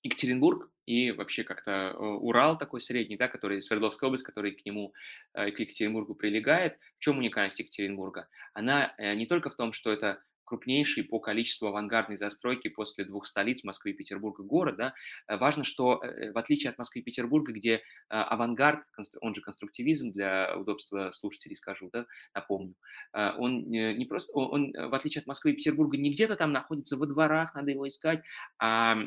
[0.04, 4.94] Екатеринбург и вообще как-то э, Урал такой средний, да, который Свердловская область, который к нему,
[5.34, 6.78] э, к Екатеринбургу прилегает.
[6.98, 8.28] В чем уникальность Екатеринбурга?
[8.54, 13.26] Она э, не только в том, что это крупнейший по количеству авангардной застройки после двух
[13.26, 14.78] столиц Москвы и Петербурга город.
[14.78, 14.94] Да,
[15.28, 18.84] э, важно, что э, в отличие от Москвы и Петербурга, где э, авангард,
[19.22, 22.76] он же конструктивизм, для удобства слушателей скажу, да, напомню,
[23.14, 26.98] он не просто, он, он в отличие от Москвы и Петербурга не где-то там находится
[26.98, 28.22] во дворах, надо его искать,
[28.60, 28.98] а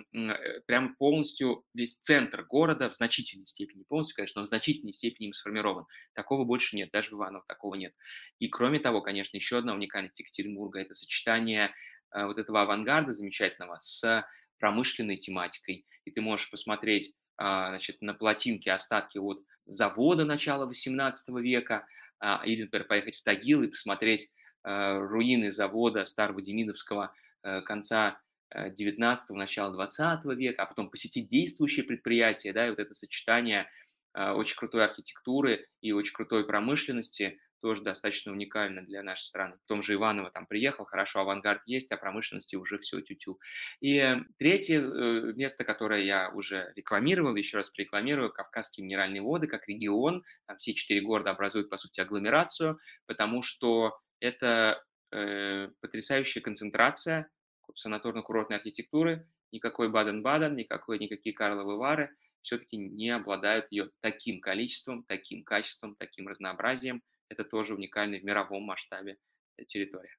[0.66, 5.32] прям полностью весь центр города в значительной степени, полностью, конечно, но в значительной степени им
[5.32, 5.86] сформирован.
[6.14, 7.94] Такого больше нет, даже в Иваново такого нет.
[8.38, 11.74] И кроме того, конечно, еще одна уникальность Екатеринбурга– это сочетание сочетание
[12.12, 14.24] э, вот этого авангарда замечательного с
[14.58, 15.86] промышленной тематикой.
[16.04, 21.86] И ты можешь посмотреть а, значит, на плотинке остатки от завода начала XVIII века,
[22.18, 24.32] а, или, например, поехать в Тагил и посмотреть
[24.64, 28.18] э, руины завода старого Демидовского э, конца
[28.54, 33.68] 19-го, начала 20 века, а потом посетить действующее предприятие, да, и вот это сочетание
[34.14, 39.56] очень крутой архитектуры и очень крутой промышленности тоже достаточно уникально для нашей страны.
[39.64, 43.38] В том же Иваново там приехал, хорошо, авангард есть, а промышленности уже все тю-тю.
[43.80, 49.68] И третье э, место, которое я уже рекламировал, еще раз порекламирую, Кавказские минеральные воды, как
[49.68, 57.28] регион, там все четыре города образуют, по сути, агломерацию, потому что это э, потрясающая концентрация
[57.74, 62.10] санаторно-курортной архитектуры, никакой Баден-Баден, никакой, никакие Карловы Вары
[62.42, 68.62] все-таки не обладают ее таким количеством, таким качеством, таким разнообразием, это тоже уникальный в мировом
[68.62, 69.18] масштабе
[69.56, 70.16] э, территория.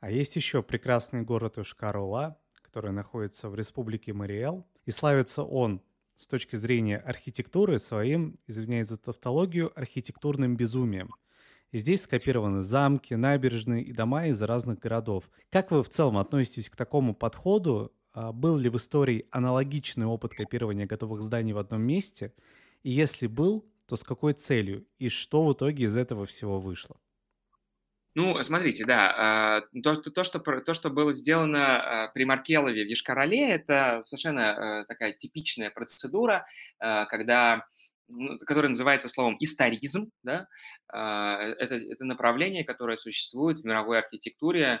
[0.00, 5.82] А есть еще прекрасный город Ушкар-Ола, который находится в республике Мариэл, и славится он
[6.16, 11.14] с точки зрения архитектуры своим, извиняюсь за тавтологию, архитектурным безумием.
[11.70, 15.30] И здесь скопированы замки, набережные и дома из разных городов.
[15.50, 17.92] Как вы в целом относитесь к такому подходу?
[18.12, 22.34] А был ли в истории аналогичный опыт копирования готовых зданий в одном месте?
[22.82, 26.98] И если был, то с какой целью и что в итоге из этого всего вышло?
[28.14, 32.88] Ну, смотрите, да, а, то, то, что, то, что было сделано а, при Маркелове в
[32.88, 36.46] Ешкарале, это совершенно э, такая типичная процедура,
[36.78, 37.66] когда
[38.08, 40.10] ну, которая называется словом историзм.
[40.22, 40.46] Да?
[40.88, 44.80] Это, это направление, которое существует в мировой архитектуре,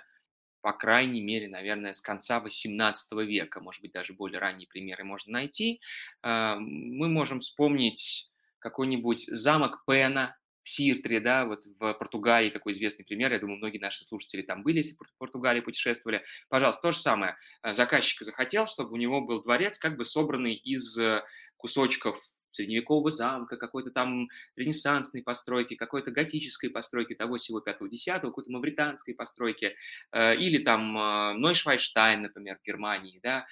[0.62, 3.60] по крайней мере, наверное, с конца XVIII века.
[3.60, 5.80] Может быть, даже более ранние примеры можно найти.
[6.22, 8.31] Мы можем вспомнить
[8.62, 13.78] какой-нибудь замок Пена в Сиртре, да, вот в Португалии такой известный пример, я думаю, многие
[13.78, 16.24] наши слушатели там были, если в Португалии путешествовали.
[16.48, 17.36] Пожалуйста, то же самое.
[17.62, 21.24] Э, заказчик захотел, чтобы у него был дворец, как бы собранный из э,
[21.56, 22.16] кусочков
[22.52, 29.74] средневекового замка, какой-то там ренессансной постройки, какой-то готической постройки того всего 5-10, какой-то мавританской постройки,
[30.12, 30.92] э, или там
[31.40, 33.46] Нойшвайштайн, например, в Германии, да,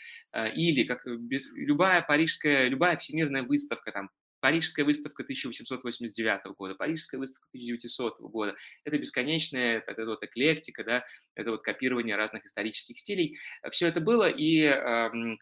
[0.54, 8.20] или как любая парижская, любая всемирная выставка там Парижская выставка 1889 года, Парижская выставка 1900
[8.20, 8.56] года.
[8.84, 13.38] Это бесконечная это вот эклектика, да, это вот копирование разных исторических стилей.
[13.70, 15.38] Все это было, и эм,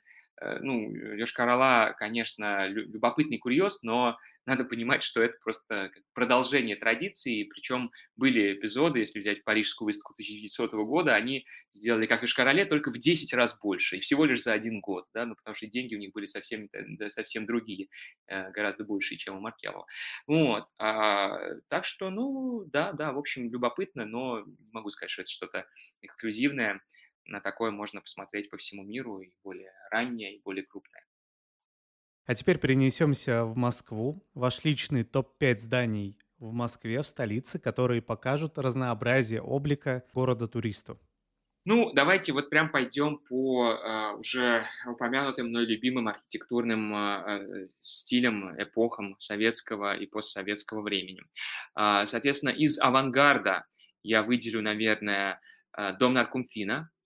[0.61, 8.55] ну, Йошкар-Ола, конечно, любопытный курьез, но надо понимать, что это просто продолжение традиции, причем были
[8.55, 13.59] эпизоды, если взять Парижскую выставку 1900 года, они сделали как Йошкар-Оле, только в 10 раз
[13.59, 16.25] больше, и всего лишь за один год, да, ну, потому что деньги у них были
[16.25, 16.69] совсем,
[17.09, 17.89] совсем другие,
[18.27, 19.87] э, гораздо больше, чем у Маркелова.
[20.27, 25.23] Вот, а, так что, ну, да, да, в общем, любопытно, но не могу сказать, что
[25.23, 25.67] это что-то
[26.01, 26.81] эксклюзивное,
[27.29, 31.05] на такое можно посмотреть по всему миру и более раннее, и более крупное.
[32.27, 34.27] А теперь перенесемся в Москву.
[34.35, 40.99] Ваш личный топ-5 зданий в Москве, в столице, которые покажут разнообразие облика города туристу.
[41.65, 49.17] Ну, давайте вот прям пойдем по uh, уже упомянутым мной любимым архитектурным uh, стилям, эпохам
[49.19, 51.23] советского и постсоветского времени.
[51.79, 53.67] Uh, соответственно, из авангарда
[54.03, 55.41] я выделю, наверное,
[55.99, 56.98] дом Наркомфина, а,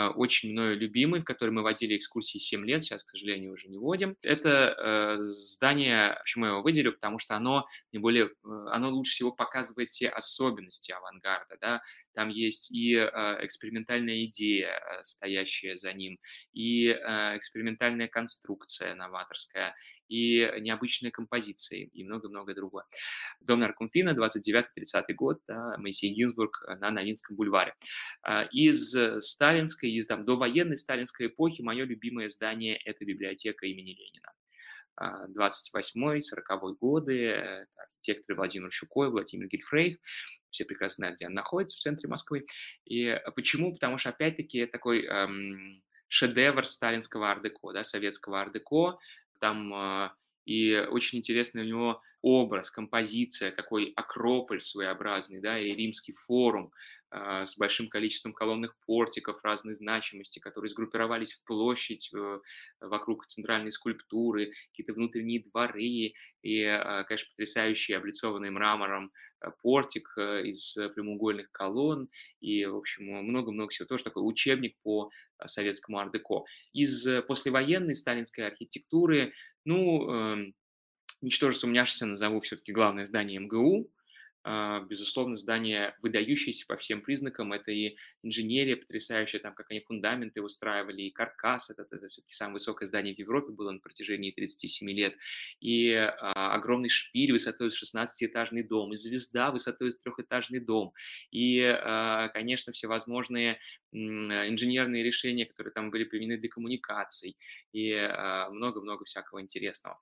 [0.00, 3.78] очень мною любимый, в который мы водили экскурсии 7 лет, сейчас, к сожалению, уже не
[3.78, 4.16] водим.
[4.22, 9.32] Это э, здание, почему я его выделю, потому что оно наиболее, э, оно лучше всего
[9.32, 11.82] показывает все особенности авангарда, да,
[12.14, 13.08] там есть и э,
[13.44, 16.18] экспериментальная идея, стоящая за ним,
[16.52, 19.74] и экспериментальная конструкция новаторская,
[20.08, 22.84] и необычные композиции, и много-много другое.
[23.40, 27.74] Дом Наркомфина, 29-30 год, да, Моисей Гинзбург на Новинском бульваре.
[28.52, 34.32] Из сталинской, из там, довоенной сталинской эпохи мое любимое здание– это библиотека имени Ленина.
[35.00, 37.66] 28-40 годы,
[38.04, 39.98] архитекторы Владимир Щукой, Владимир Гельфрейх,
[40.54, 42.46] все прекрасно знают, где он находится, в центре Москвы.
[42.84, 43.74] И э, почему?
[43.74, 48.98] Потому что, опять-таки, такой эм, шедевр сталинского ардеко, да, советского ардеко,
[49.40, 50.10] там э,
[50.46, 56.72] и очень интересный у него образ, композиция, такой акрополь своеобразный, да, и римский форум, а,
[57.14, 62.40] с большим количеством колонных портиков разной значимости, которые сгруппировались в площадь э,
[62.80, 70.46] вокруг центральной скульптуры, какие-то внутренние дворы и, а, конечно, потрясающий облицованный мрамором э, портик э,
[70.46, 72.08] из прямоугольных колонн
[72.40, 73.86] и, в общем, много-много всего.
[73.86, 75.10] Тоже такой учебник по
[75.44, 76.44] советскому ар-деко.
[76.72, 79.32] Из послевоенной сталинской архитектуры,
[79.64, 80.54] ну, эм,
[81.20, 84.03] ничтоже сумняшися назову все-таки главное здание МГУ, а,
[84.88, 87.52] безусловно, здание выдающееся по всем признакам.
[87.52, 91.70] Это и инженерия потрясающая, там, как они фундаменты устраивали, и каркас.
[91.70, 95.14] Это, это все-таки самое высокое здание в Европе было на протяжении 37 лет.
[95.60, 100.92] И а, огромный шпиль высотой 16-этажный дом, и звезда высотой трехэтажный дом.
[101.30, 103.58] И, а, конечно, всевозможные
[103.92, 107.36] инженерные решения, которые там были применены для коммуникаций,
[107.72, 110.00] и а, много-много всякого интересного.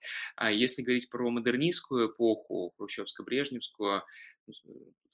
[0.50, 4.02] Если говорить про модернистскую эпоху, хрущевско-брежневскую,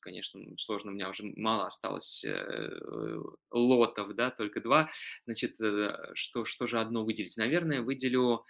[0.01, 2.71] конечно, сложно, у меня уже мало осталось э,
[3.51, 4.89] лотов, да, только два.
[5.27, 7.37] Значит, э, что, что же одно выделить?
[7.37, 8.45] Наверное, выделю,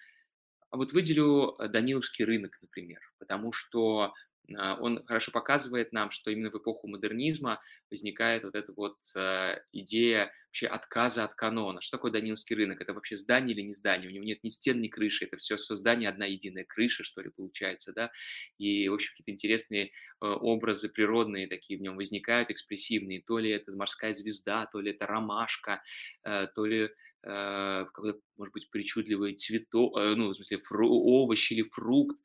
[0.70, 4.12] а вот выделю Даниловский рынок, например, потому что
[4.56, 10.32] он хорошо показывает нам, что именно в эпоху модернизма возникает вот эта вот э, идея
[10.46, 11.82] вообще отказа от канона.
[11.82, 12.80] Что такое Даниловский рынок?
[12.80, 14.08] Это вообще здание или не здание?
[14.08, 15.26] У него нет ни стен, ни крыши.
[15.26, 18.10] Это все создание одна единая крыша, что ли, получается, да?
[18.56, 23.22] И, в общем, какие-то интересные э, образы природные такие в нем возникают, экспрессивные.
[23.26, 25.82] То ли это морская звезда, то ли это ромашка,
[26.24, 26.88] э, то ли
[27.20, 32.16] какой-то, может быть, причудливый цветок, э, ну, в смысле, фру, овощ или фрукт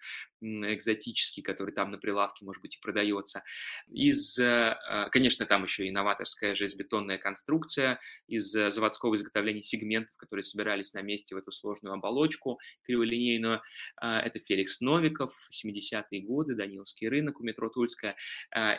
[0.42, 3.44] экзотический, который там на прилавке, может быть, и продается.
[3.88, 4.76] Из, э,
[5.12, 11.36] конечно, там еще и новаторская железобетонная конструкция из заводского изготовления сегментов, которые собирались на месте
[11.36, 13.62] в эту сложную оболочку криволинейную.
[14.02, 18.18] Это Феликс Новиков, 70-е годы, Даниловский рынок у метро Тульская.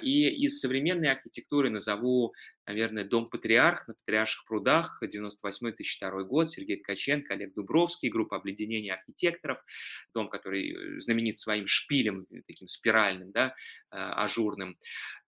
[0.03, 2.35] И из современной архитектуры назову
[2.67, 9.59] наверное, Дом Патриарх на Патриарших прудах, 98-2002 год, Сергей Ткаченко, Олег Дубровский, группа обледенения архитекторов,
[10.15, 14.77] дом, который э, знаменит своим шпилем, э, таким спиральным, да, э, ажурным.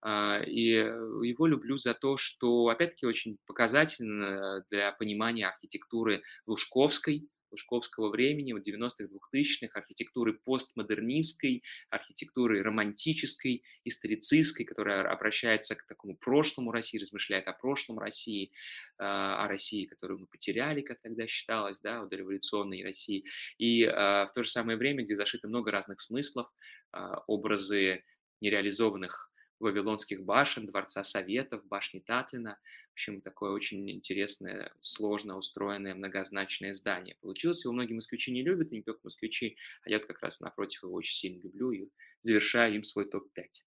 [0.02, 8.10] А, и его люблю за то, что, опять-таки, очень показательно для понимания архитектуры Лужковской, Лужковского
[8.10, 16.98] времени, вот 90-х, 2000-х, архитектуры постмодернистской, архитектуры романтической, историцистской, которая обращается к такому прошлому России,
[16.98, 18.52] размышляет о прошлом России,
[18.98, 23.24] а, о России, которую мы потеряли, как тогда считалось, да, о дореволюционной России.
[23.56, 26.52] И а, в то же самое время, где зашито много разных смыслов,
[26.92, 28.04] а, образы
[28.42, 32.58] нереализованных Вавилонских башен, Дворца Советов, башни Татлина.
[32.90, 37.16] В общем, такое очень интересное, сложно устроенное, многозначное здание.
[37.20, 40.94] Получилось, его многие москвичи не любят, не только москвичи, а я как раз напротив его
[40.94, 41.88] очень сильно люблю и
[42.20, 43.64] завершаю им свой топ-5.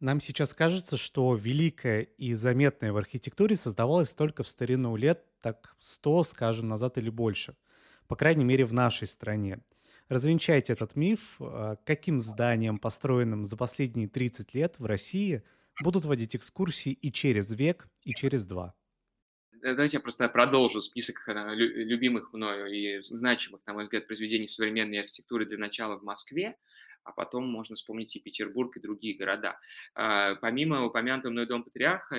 [0.00, 5.76] Нам сейчас кажется, что великое и заметное в архитектуре создавалось только в старину лет, так
[5.78, 7.56] 100, скажем, назад или больше.
[8.08, 9.60] По крайней мере, в нашей стране.
[10.08, 15.42] Развенчайте этот миф, а, каким зданиям, построенным за последние 30 лет в России,
[15.82, 18.74] будут водить экскурсии и через век, и через два.
[19.62, 24.48] Э, давайте я просто продолжу список э, любимых мною и значимых, на мой взгляд, произведений
[24.48, 26.56] современной архитектуры для начала в Москве
[27.04, 29.58] а потом можно вспомнить и Петербург, и другие города.
[29.94, 32.16] А, помимо упомянутого мной Дома Патриарха,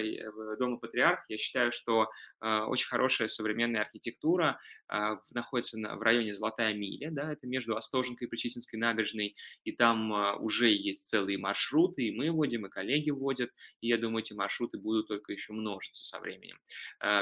[0.60, 6.74] Дома Патриарх, я считаю, что а, очень хорошая современная архитектура а, находится в районе Золотая
[6.74, 12.12] Миля, да, это между Остоженкой и Причистинской набережной, и там уже есть целые маршруты, и
[12.12, 16.20] мы вводим, и коллеги вводят, и я думаю, эти маршруты будут только еще множиться со
[16.20, 16.58] временем.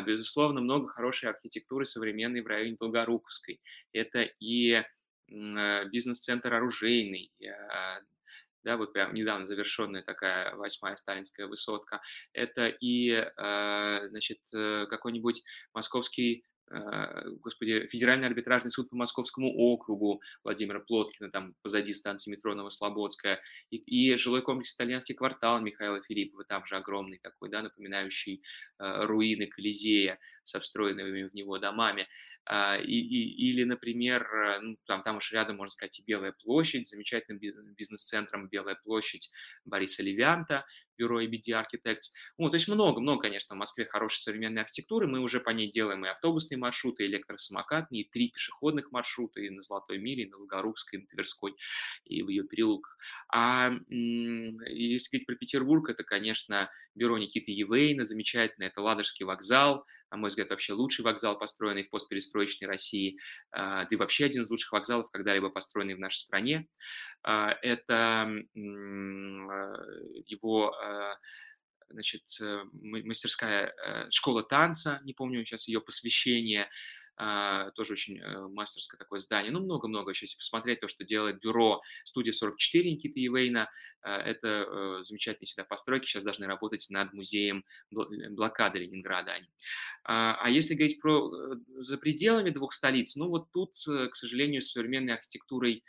[0.06, 3.62] Безусловно, много хорошей архитектуры современной в районе Долгоруковской.
[3.92, 4.84] Это и Э,
[5.92, 7.32] бизнес-центр оружейный,
[7.70, 8.00] а,
[8.64, 12.02] да, вот прям недавно завершенная такая восьмая сталинская высотка.
[12.34, 16.46] Это и, а, значит, э, какой-нибудь московский
[17.42, 23.78] господи, Федеральный арбитражный суд по Московскому округу Владимира Плоткина, там позади станции метро Новослободская, и,
[23.78, 28.44] и жилой комплекс «Итальянский квартал» Михаила Филиппова, там же огромный такой, да, напоминающий
[28.80, 32.08] э, руины Колизея со встроенными в него домами.
[32.50, 34.28] Э, и, и, или, например,
[34.62, 37.40] ну, там, там уж рядом, можно сказать, и Белая площадь, замечательным
[37.76, 39.32] бизнес-центром Белая площадь
[39.66, 40.66] Бориса Левианта,
[41.02, 42.14] бюро ABD Architects.
[42.38, 45.08] Ну, то есть много-много, конечно, в Москве хорошей современной архитектуры.
[45.08, 49.50] Мы уже по ней делаем и автобусные маршруты, и электросамокатные, и три пешеходных маршрута, и
[49.50, 51.56] на Золотой Миле, и на Лугорукской, и на Тверской,
[52.06, 52.98] и в ее переулках.
[53.34, 60.18] А если говорить про Петербург, это, конечно, бюро Никиты Евейна, замечательно, это Ладожский вокзал, на
[60.18, 63.18] мой взгляд, вообще лучший вокзал, построенный в постперестроечной России,
[63.52, 66.68] а, да и вообще один из лучших вокзалов, когда-либо построенный в нашей стране.
[67.24, 68.28] А, это а,
[70.26, 70.76] его
[71.92, 76.70] значит, э, мастерская э, школа танца, не помню сейчас ее посвящение,
[77.76, 79.52] тоже очень э, мастерское такое здание.
[79.52, 83.70] Ну, много-много еще, если посмотреть то, что делает бюро студия 44 Никиты Ивейна,
[84.02, 89.36] это замечательные всегда постройки, сейчас должны работать над музеем блокады Ленинграда.
[90.04, 91.32] А если говорить про
[91.78, 95.84] за пределами двух столиц, ну вот тут, к сожалению, с современной архитектурой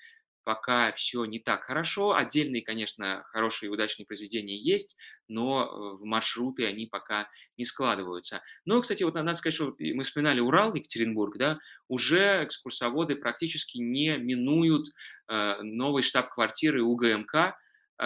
[0.45, 2.15] пока все не так хорошо.
[2.15, 4.97] Отдельные, конечно, хорошие и удачные произведения есть,
[5.29, 8.43] но э, в маршруты они пока не складываются.
[8.65, 14.17] Но, кстати, вот надо сказать, что мы вспоминали Урал, Екатеринбург, да, уже экскурсоводы практически не
[14.19, 14.89] минуют
[15.29, 17.55] э, новой штаб-квартиры УГМК,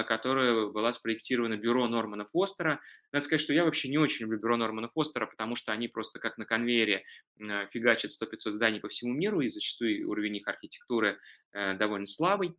[0.03, 2.80] которая была спроектирована бюро Нормана Фостера.
[3.12, 6.18] Надо сказать, что я вообще не очень люблю бюро Нормана Фостера, потому что они просто
[6.18, 7.05] как на конвейере
[7.40, 11.18] а, фигачат 100-500 зданий по всему миру, и зачастую уровень их архитектуры
[11.53, 12.57] э, довольно слабый.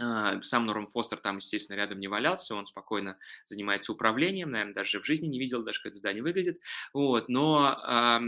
[0.00, 5.00] А, сам Норм Фостер там, естественно, рядом не валялся, он спокойно занимается управлением, наверное, даже
[5.00, 6.58] в жизни не видел, даже как это здание выглядит.
[6.92, 7.28] Вот.
[7.28, 8.20] Но,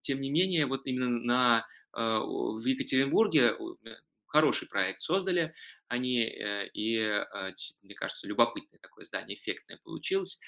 [0.00, 3.56] тем не менее, вот именно на, в Екатеринбурге
[4.32, 5.54] хороший проект создали
[5.92, 10.40] они, э, и, э, мне кажется, любопытное такое здание, эффектное получилось.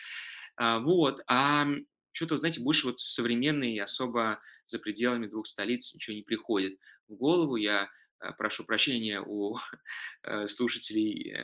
[0.56, 1.66] А, вот, а
[2.12, 6.78] что-то, знаете, больше вот современный, особо за пределами двух столиц ничего не приходит
[7.08, 7.56] в голову.
[7.56, 7.90] Я
[8.20, 9.58] э, прошу прощения у
[10.46, 11.36] слушателей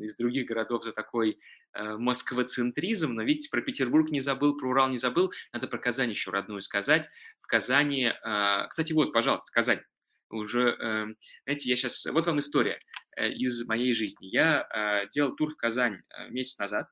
[0.00, 1.40] из других городов за такой
[1.74, 6.30] москвоцентризм, но видите, про Петербург не забыл, про Урал не забыл, надо про Казань еще
[6.30, 7.08] родную сказать.
[7.40, 8.12] В Казани,
[8.68, 9.80] кстати, вот, пожалуйста, Казань,
[10.36, 12.78] уже, эм, знаете, я сейчас, вот вам история
[13.16, 14.26] э, из моей жизни.
[14.26, 16.88] Я э, делал тур в Казань э, месяц назад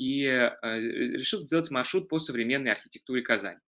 [0.00, 3.60] и решил сделать маршрут по современной архитектуре Казани.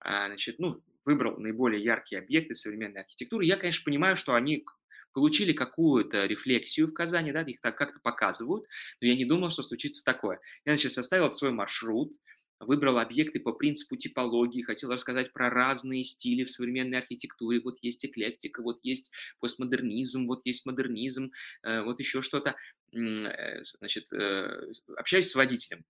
[0.00, 3.44] А, значит, ну, выбрал наиболее яркие объекты современной архитектуры.
[3.44, 4.64] Я, конечно, понимаю, что они
[5.12, 8.66] получили какую-то рефлексию в Казани, да, их так как-то показывают,
[9.00, 10.40] но я не думал, что случится такое.
[10.66, 12.12] Я, значит, составил свой маршрут,
[12.58, 17.60] выбрал объекты по принципу типологии, хотел рассказать про разные стили в современной архитектуре.
[17.60, 21.32] Вот есть эклектика, вот есть постмодернизм, вот есть модернизм,
[21.62, 22.56] э, вот еще что-то.
[22.94, 25.84] Э, значит, э, общаюсь с водителем,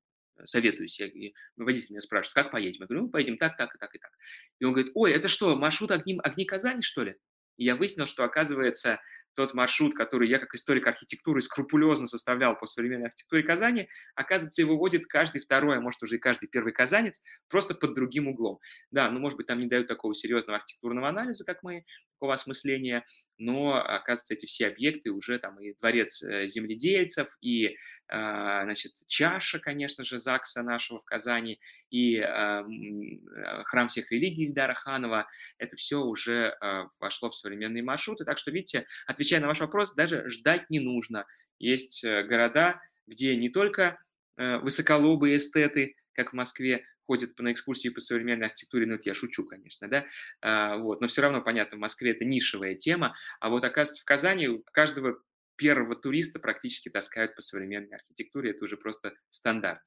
[0.44, 0.98] советуюсь.
[0.98, 1.08] Я,
[1.56, 2.80] водитель меня спрашивает, как поедем?
[2.80, 4.10] Я говорю, ну, поедем так, так и так и так.
[4.58, 7.16] И он говорит, ой, это что, маршрут огни, огни Казани, что ли?
[7.56, 9.00] И я выяснил, что, оказывается,
[9.36, 14.76] тот маршрут, который я как историк архитектуры скрупулезно составлял по современной архитектуре Казани, оказывается, его
[14.76, 18.58] водит каждый второй, а может уже и каждый первый казанец, просто под другим углом.
[18.90, 21.84] Да, ну, может быть, там не дают такого серьезного архитектурного анализа, как мы,
[22.14, 23.04] такого осмысления,
[23.38, 27.76] но, оказывается, эти все объекты уже там и дворец э, земледельцев, и,
[28.08, 31.60] а, значит, чаша, конечно же, ЗАГСа нашего в Казани,
[31.90, 35.28] и а, э, храм всех религий Ильдара Ханова,
[35.58, 38.24] это все уже а, вошло в современные маршруты.
[38.24, 41.26] Так что, видите, отвечая на ваш вопрос, даже ждать не нужно.
[41.58, 43.98] Есть э, города, где не только
[44.36, 49.44] высоколобые эстеты, как в Москве, ходят на экскурсии по современной архитектуре, ну это я шучу,
[49.44, 50.06] конечно, да,
[50.40, 54.04] а, вот, но все равно, понятно, в Москве это нишевая тема, а вот, оказывается, в
[54.04, 55.20] Казани каждого
[55.56, 59.80] первого туриста практически таскают по современной архитектуре, это уже просто стандарт.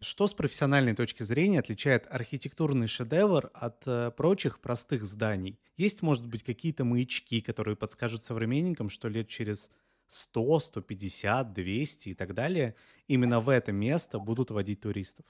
[0.00, 5.58] Что с профессиональной точки зрения отличает архитектурный шедевр от э, прочих простых зданий?
[5.78, 9.70] Есть, может быть, какие-то маячки, которые подскажут современникам, что лет через
[10.08, 12.74] 100, 150, 200 и так далее
[13.06, 15.24] именно в это место будут водить туристов?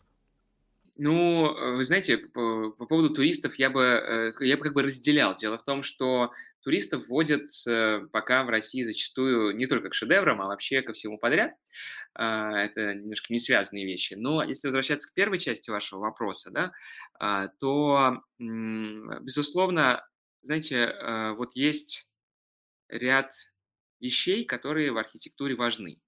[0.98, 4.82] Ну, э, вы знаете, по, по поводу туристов я бы, э, я бы как бы
[4.82, 5.34] разделял.
[5.34, 6.32] Дело в том, что
[6.62, 11.18] туристов вводят э, пока в России зачастую не только к шедеврам, а вообще ко всему
[11.18, 11.52] подряд.
[12.14, 14.14] А, это немножко не связанные вещи.
[14.14, 16.72] Но если возвращаться к первой части вашего вопроса, да,
[17.20, 20.06] а, то, безусловно,
[20.42, 20.94] знаете,
[21.36, 22.10] вот есть
[22.88, 23.34] ряд
[24.00, 26.00] вещей, которые в архитектуре важны.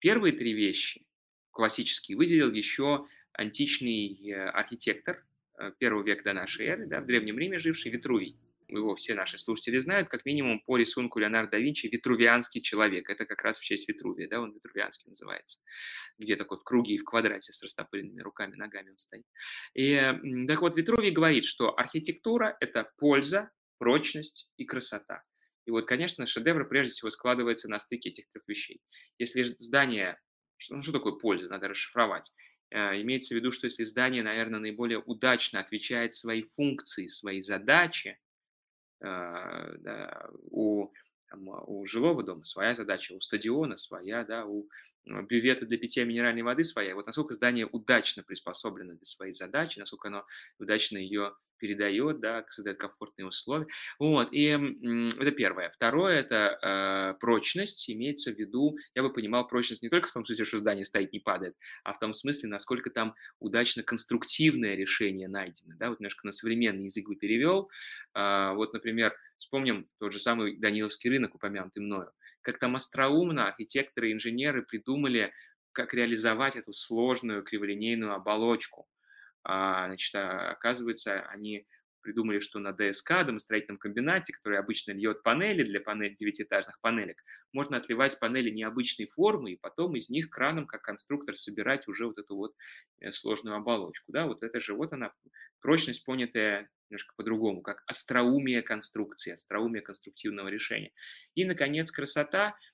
[0.00, 1.06] Первые три вещи
[1.52, 5.24] классические выделил еще античный э, архитектор
[5.78, 8.36] первого века до нашей эры, да, в Древнем Риме живший Витрувий
[8.68, 13.08] его все наши слушатели знают, как минимум по рисунку Леонардо да Винчи «Витрувианский человек».
[13.08, 15.62] Это как раз в честь Витрувия, да, он Витрувианский называется.
[16.18, 19.24] Где такой в круге и в квадрате с растопыренными руками, ногами он стоит.
[19.74, 19.96] И
[20.48, 25.22] так вот, Витрувий говорит, что архитектура– это польза, прочность и красота.
[25.66, 28.80] И вот, конечно, шедевр прежде всего складывается на стыке этих трех вещей.
[29.18, 30.20] Если здание,
[30.58, 32.30] что, ну, что такое польза, надо расшифровать.
[32.70, 38.18] Э, имеется в виду, что если здание, наверное, наиболее удачно отвечает своей функции, своей задаче,
[39.00, 40.90] а, да, у,
[41.28, 44.68] там, у жилого дома своя задача, у стадиона своя, да, у
[45.04, 46.94] бювета для питья минеральной воды своя.
[46.94, 50.24] Вот насколько здание удачно приспособлено для своей задачи, насколько оно
[50.58, 51.34] удачно ее
[51.64, 53.66] передает, да, создает комфортные условия.
[53.98, 54.48] Вот, и
[55.18, 55.70] это первое.
[55.70, 60.26] Второе– это э, прочность, имеется в виду, я бы понимал прочность не только в том
[60.26, 65.26] смысле, что здание стоит, не падает, а в том смысле, насколько там удачно конструктивное решение
[65.26, 67.70] найдено, да, вот немножко на современный язык бы перевел.
[68.14, 72.10] Э, вот, например, вспомним тот же самый Даниловский рынок, упомянутый мною.
[72.42, 75.32] Как там остроумно архитекторы и инженеры придумали,
[75.72, 78.93] как реализовать эту сложную криволинейную оболочку– а,
[79.44, 81.66] значит, а, оказывается, они
[82.04, 87.16] придумали, что на ДСК, домостроительном комбинате, который обычно льет панели для панель, девятиэтажных панелек,
[87.52, 92.18] можно отливать панели необычной формы и потом из них краном, как конструктор, собирать уже вот
[92.18, 92.52] эту вот
[93.00, 94.12] э, сложную оболочку.
[94.12, 94.26] Да?
[94.26, 95.12] Вот это же вот она,
[95.60, 100.92] прочность, понятая немножко по-другому, как остроумие конструкции, остроумие конструктивного решения.
[101.34, 102.54] И, наконец, красота–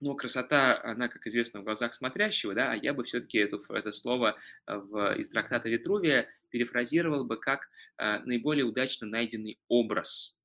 [0.00, 3.92] но красота, она, как известно, в глазах смотрящего, да, а я бы все-таки это, это
[3.92, 7.68] слово э, в, из трактата Витрувия перефразировал бы как
[7.98, 10.36] э, наиболее удачно найденный образ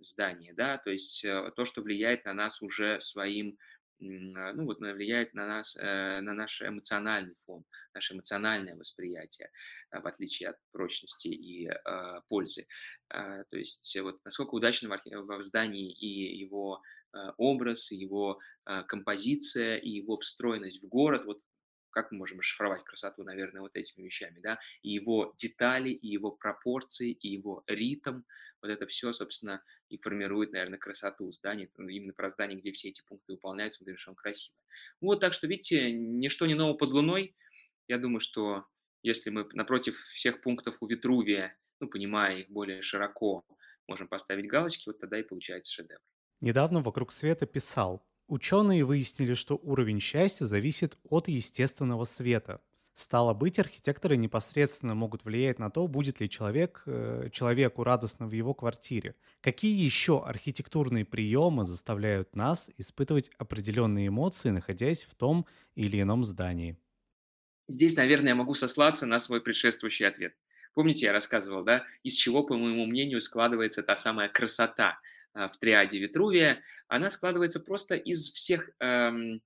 [0.00, 3.56] здания, да, то есть э, то, что влияет на нас уже своим,
[4.00, 9.50] э, ну вот, влияет на нас, э, на наш эмоциональный фон, наше эмоциональное восприятие,
[9.92, 12.66] э, в отличие от прочности и э, пользы.
[13.08, 16.82] То есть вот насколько удачно в, в здании и его
[17.14, 21.40] Э, образ, его э, композиция и его встроенность в город, вот
[21.90, 26.30] как мы можем расшифровать красоту, наверное, вот этими вещами, да, и его детали, и его
[26.30, 28.22] пропорции, и его ритм,
[28.60, 33.02] вот это все, собственно, и формирует, наверное, красоту здания, именно про здание, где все эти
[33.08, 34.62] пункты выполняются, мы что он красивый.
[35.00, 37.34] Вот, так что, видите, ничто не ново под луной,
[37.88, 38.66] я думаю, что
[39.02, 43.46] если мы напротив всех пунктов у Витрувия, ну, понимая их более широко,
[43.86, 46.02] можем поставить галочки, вот тогда и получается шедевр.
[46.40, 52.60] Недавно «Вокруг света» писал, ученые выяснили, что уровень счастья зависит от естественного света.
[52.94, 58.32] Стало быть, архитекторы непосредственно могут влиять на то, будет ли человек, э, человеку радостно в
[58.32, 59.14] его квартире.
[59.40, 66.76] Какие еще архитектурные приемы заставляют нас испытывать определенные эмоции, находясь в том или ином здании?
[67.68, 70.34] Здесь, наверное, я могу сослаться на свой предшествующий ответ.
[70.74, 74.98] Помните, я рассказывал, да, из чего, по моему мнению, складывается та самая красота,
[75.46, 79.40] в триаде Витрувия, она складывается просто из всех, эм,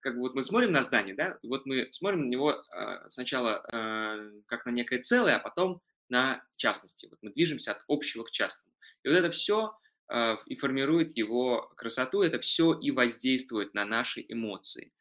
[0.00, 3.64] как бы вот мы смотрим на здание, да, вот мы смотрим на него э, сначала
[3.72, 7.06] э, как на некое целое, а потом на частности.
[7.06, 8.74] Вот мы движемся от общего к частному.
[9.02, 9.76] И вот это все
[10.08, 14.92] э, и формирует его красоту, это все и воздействует на наши эмоции.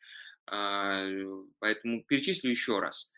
[0.51, 1.25] Э,
[1.59, 3.11] поэтому перечислю еще раз.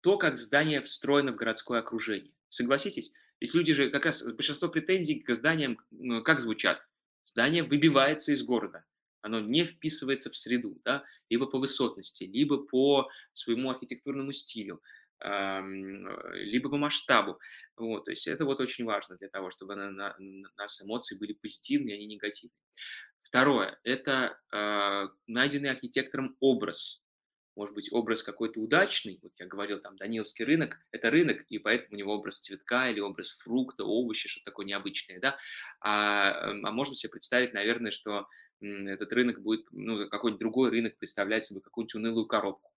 [0.00, 2.34] То, как здание встроено в городское окружение.
[2.50, 6.86] Согласитесь, ведь люди же, как раз большинство претензий к зданиям, ну, как звучат?
[7.24, 8.84] Здание выбивается из города,
[9.22, 14.82] оно не вписывается в среду, да, либо по высотности, либо по своему архитектурному стилю,
[15.20, 17.38] либо по масштабу.
[17.76, 21.18] Вот, то есть это вот очень важно для того, чтобы на, на, на нас эмоции
[21.18, 22.58] были позитивные, а не негативные.
[23.22, 27.03] Второе– это э, найденный архитектором образ
[27.56, 31.94] может быть, образ какой-то удачный, вот я говорил, там, Даниловский рынок, это рынок, и поэтому
[31.94, 35.38] у него образ цветка или образ фрукта, овощи, что-то такое необычное, да,
[35.80, 38.26] а, эм, а можно себе представить, наверное, что
[38.60, 42.72] этот рынок будет, ну, какой-нибудь другой рынок представлять себе какую-нибудь унылую коробку.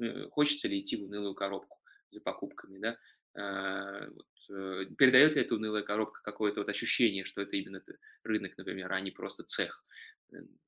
[0.00, 2.98] Э, хочется ли идти в унылую коробку за покупками, да,
[3.34, 4.08] а,
[4.50, 7.82] э, передает ли эта унылая коробка какое-то вот ощущение, что это именно
[8.24, 9.84] рынок, например, а не просто цех.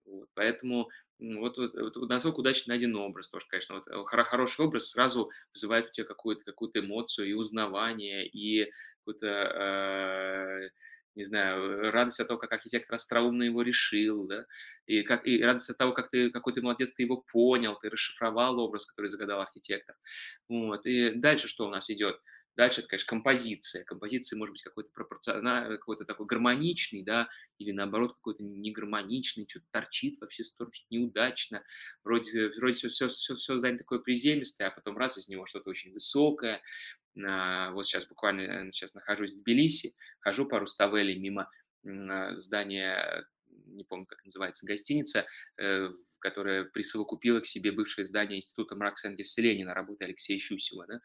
[0.04, 0.90] Вот, поэтому
[1.20, 3.76] вот, вот, вот насколько удачно найден образ тоже, конечно.
[3.76, 9.26] Вот, э, хороший образ сразу вызывает у тебя какую-то какую эмоцию и узнавание, и какую-то,
[9.26, 10.70] э,
[11.16, 14.46] не знаю, радость от того, как архитектор остроумно его решил, да,
[14.86, 17.90] и, как, и радость от того, как ты, какой ты молодец, ты его понял, ты
[17.90, 19.96] расшифровал образ, который загадал архитектор.
[20.48, 20.86] Вот.
[20.86, 22.20] И дальше что у нас идет?
[22.60, 23.84] Дальше это, конечно, композиция.
[23.84, 30.20] Композиция может быть какой-то пропорциональный, какой-то такой гармоничный, да, или наоборот какой-то негармоничный, что-то торчит
[30.20, 31.64] во все стороны, что-то неудачно.
[32.04, 35.70] Вроде, вроде все, все, все, все здание такое приземистое, а потом раз из него что-то
[35.70, 36.60] очень высокое.
[37.14, 41.50] Вот сейчас буквально сейчас нахожусь в Тбилиси, хожу по Руставели мимо
[42.36, 45.26] здания, не помню, как называется, гостиница,
[46.18, 50.86] которая присовокупила к себе бывшее здание Института Маркса Энгельса Ленина, работы Алексея Щусева.
[50.86, 51.00] Да?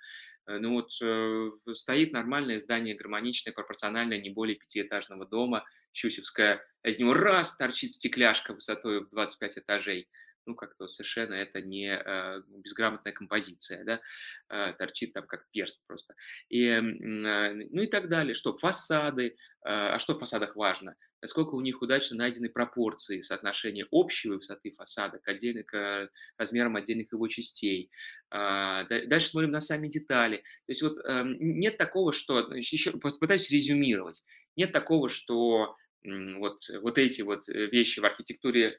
[0.48, 6.90] Э, ну вот э, стоит нормальное здание, гармоничное, пропорциональное, не более пятиэтажного дома, Щусевская, а
[6.90, 10.10] из него раз торчит стекляшка высотой в 25 этажей.
[10.48, 16.14] Ну, как-то совершенно это не э, безграмотная композиция, да, торчит там как перст просто.
[16.50, 20.96] И, ну и так далее, что фасады, а что в фасадах важно?
[21.26, 27.12] Насколько у них удачно найдены пропорции соотношения общей высоты фасада к, отдельным, к размерам отдельных
[27.12, 27.90] его частей.
[28.30, 30.38] А, дальше смотрим на сами детали.
[30.38, 34.22] То есть вот эм, нет такого, что, еще попытаюсь резюмировать,
[34.56, 38.78] нет такого, что вот, вот эти вот э, вещи в архитектуре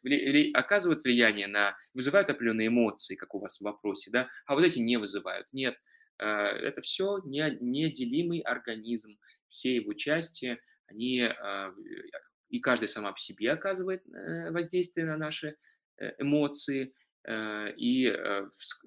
[0.54, 4.78] оказывают влияние на, вызывают определенные эмоции, как у вас в вопросе, да, а вот эти
[4.78, 5.48] не вызывают.
[5.50, 5.76] Нет,
[6.20, 9.18] э, это все неделимый организм,
[9.48, 11.74] все его части, они а,
[12.48, 15.56] и каждая сама по себе оказывает э, воздействие на наши
[15.98, 16.94] э, эмоции,
[17.24, 18.12] э, и,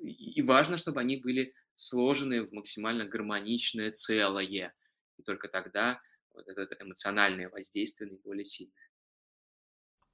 [0.04, 4.74] и важно, чтобы они были сложены в максимально гармоничное целое.
[5.18, 6.02] И только тогда
[6.34, 8.76] вот это эмоциональное воздействие наиболее сильное.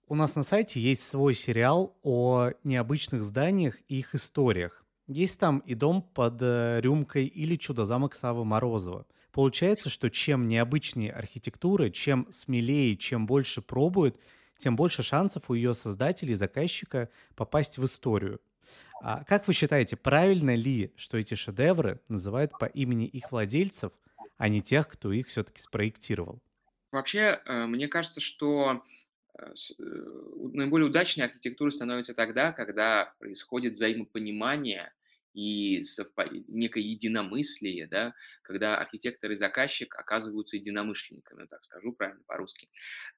[0.07, 4.85] У нас на сайте есть свой сериал о необычных зданиях и их историях.
[5.07, 9.07] Есть там и дом под рюмкой или чудо-замок Савы Морозова.
[9.35, 14.17] Получается, что чем необычнее архитектура, чем смелее, чем больше пробует,
[14.55, 18.39] тем больше шансов у ее создателей и заказчика попасть в историю.
[19.01, 23.91] А как вы считаете, правильно ли, что эти шедевры называют по имени их владельцев,
[24.37, 26.41] а не тех, кто их все-таки спроектировал?
[26.93, 28.85] Вообще, э, мне кажется, что
[29.37, 29.83] э, э,
[30.53, 34.93] наиболее удачной архитектурой становится тогда, когда происходит взаимопонимание–
[35.35, 36.31] и совпад...
[36.47, 42.69] некое единомыслие, да, когда архитектор и заказчик оказываются единомышленниками, так скажу правильно по-русски.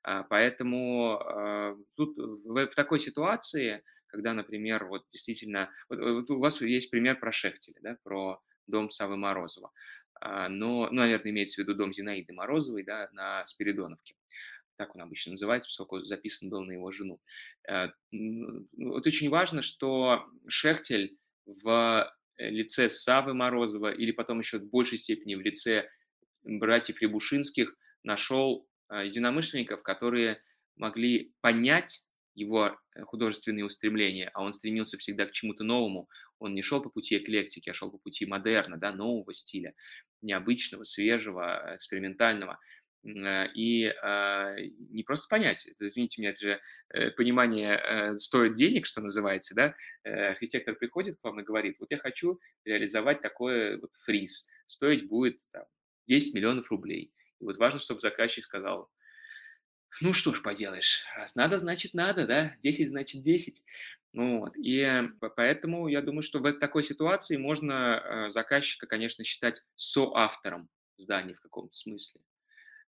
[0.01, 6.39] А, поэтому а, тут в, в такой ситуации, когда, например, вот действительно, вот, вот у
[6.39, 9.71] вас есть пример про Шехтеля, да, про дом Савы Морозова,
[10.19, 14.15] а, но, ну, наверное, имеется в виду дом Зинаиды Морозовой, да, на Спиридоновке
[14.77, 17.19] так он обычно называется, поскольку записан был на его жену.
[17.71, 21.17] Вот очень важно, что Шехтель
[21.47, 25.89] в э, лице Савы Морозова или потом еще в большей степени в лице
[26.43, 30.41] братьев Рябушинских нашел а, единомышленников, которые
[30.75, 36.07] могли понять его э, художественные устремления, а он стремился всегда к чему-то новому.
[36.39, 39.73] Он не шел по пути эклектики, а шел по пути модерна, да, нового стиля,
[40.21, 42.59] необычного, свежего, экспериментального.
[43.07, 44.55] Э, и а,
[44.89, 49.75] не просто понять, извините меня, это же э, понимание э, стоит денег, что называется, да,
[50.03, 55.39] архитектор приходит к вам и говорит, вот я хочу реализовать такой вот фриз, стоить будет
[55.51, 55.63] там,
[56.07, 57.13] 10 миллионов рублей.
[57.39, 58.89] И вот важно, чтобы заказчик сказал,
[60.01, 63.63] ну что ж поделаешь, раз надо, значит надо, да, 10 значит 10.
[64.13, 64.53] Ну, вот.
[64.57, 65.03] И
[65.35, 71.75] поэтому я думаю, что в такой ситуации можно заказчика, конечно, считать соавтором здания в каком-то
[71.75, 72.21] смысле.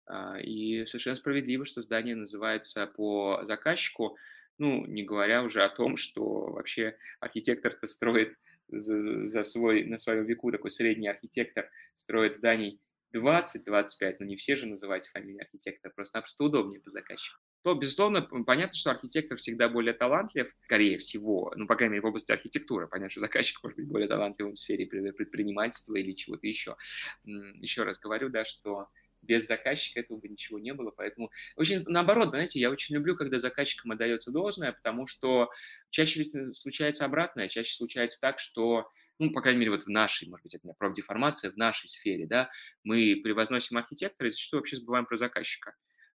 [0.08, 4.18] А, и совершенно справедливо, что здание называется по заказчику,
[4.58, 8.36] ну, не говоря уже о том, что вообще архитектор-то строит
[8.68, 12.80] за, за свой, на своем веку, такой средний архитектор строит зданий
[13.16, 17.40] 20-25, но не все же называются фамилией архитектора, просто-напросто удобнее по заказчику.
[17.64, 22.08] То, безусловно, понятно, что архитектор всегда более талантлив, скорее всего, ну, по крайней мере, в
[22.08, 22.88] области архитектуры.
[22.88, 26.76] Понятно, что заказчик может быть более талантливым в сфере предпринимательства или чего-то еще.
[27.24, 28.88] Еще раз говорю, да, что
[29.26, 33.40] без заказчика этого бы ничего не было, поэтому очень наоборот, знаете, я очень люблю, когда
[33.40, 35.50] заказчикам отдается должное, потому что
[35.90, 40.44] чаще случается обратное, чаще случается так, что ну, по крайней мере, вот в нашей, может
[40.44, 42.50] быть, это профдеформация, в нашей сфере, да,
[42.84, 45.76] мы превозносим архитектора и зачастую вообще забываем про заказчика.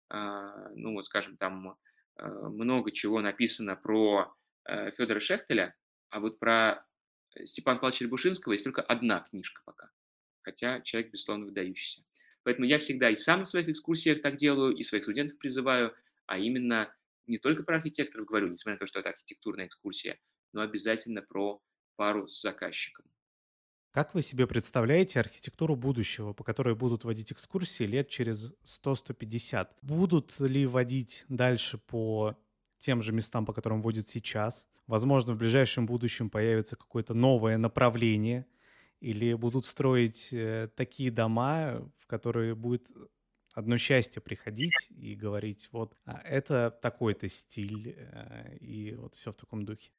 [0.09, 1.77] А, ну, вот, скажем, там
[2.17, 4.35] а, много чего написано про
[4.65, 5.75] э, Федора Шехтеля,
[6.11, 6.87] а вот про
[7.45, 9.91] Степана Павловича Рябушинского есть только одна книжка пока,
[10.43, 12.03] хотя человек, безусловно, выдающийся.
[12.47, 15.93] Поэтому я всегда и сам на своих экскурсиях так делаю, и своих студентов призываю,
[16.27, 16.95] а именно
[17.27, 20.17] не только про архитекторов говорю, несмотря на то, что это архитектурная экскурсия,
[20.53, 21.61] но обязательно про
[21.97, 23.05] пару с заказчиком.
[23.91, 29.67] Как вы себе представляете архитектуру будущего, по которой будут водить экскурсии лет через 100-150?
[29.83, 32.39] Будут ли водить дальше по
[32.79, 34.69] тем же местам, по которым водят сейчас?
[34.87, 38.47] Возможно, в ближайшем будущем появится какое-то новое направление–
[39.01, 42.91] или будут строить э, такие дома, которые будет
[43.57, 49.37] одно счастье приходить и говорить, вот, а это такой-то стиль, э, и вот все в
[49.37, 49.91] таком духе.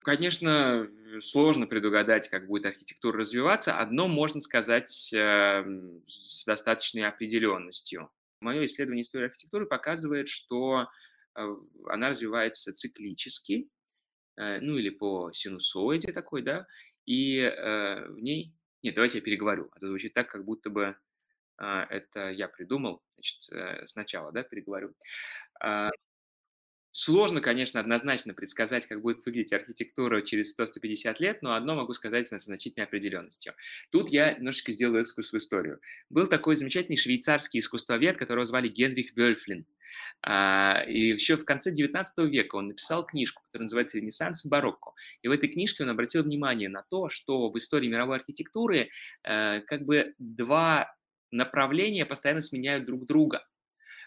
[0.00, 0.88] конечно,
[1.20, 3.78] сложно предугадать, как будет архитектура развиваться.
[3.78, 5.64] Одно можно сказать э,
[6.06, 8.10] с достаточной определенностью.
[8.40, 10.88] Мое исследование истории архитектуры показывает, что
[11.34, 13.68] э, она развивается циклически,
[14.38, 16.66] э, ну или по синусоиде такой, да,
[17.04, 18.52] и в ней...
[18.82, 20.96] Нет, давайте я переговорю, а то звучит так, как будто бы
[21.58, 23.02] это я придумал.
[23.16, 24.94] Значит, э, сначала, да, переговорю.
[25.64, 25.90] Э,
[26.98, 32.26] Сложно, конечно, однозначно предсказать, как будет выглядеть архитектура через 100-150 лет, но одно могу сказать
[32.26, 33.52] с значительной определенностью.
[33.92, 35.78] Тут я немножечко сделаю экскурс в историю.
[36.08, 39.66] Был такой замечательный швейцарский искусствовед, которого звали Генрих Вельфлин.
[40.22, 44.92] А, и еще в конце 19 века он написал книжку, которая называется «Ренессанс и барокко».
[45.20, 48.88] И в этой книжке он обратил внимание на то, что в истории мировой архитектуры
[49.22, 50.95] э, как бы два
[51.30, 53.46] направления постоянно сменяют друг друга.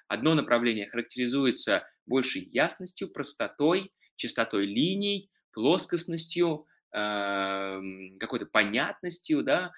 [0.08, 9.72] Одно направление характеризуется большей ясностью, простотой, чистотой линий, плоскостностью, эм, какой-то понятностью, да,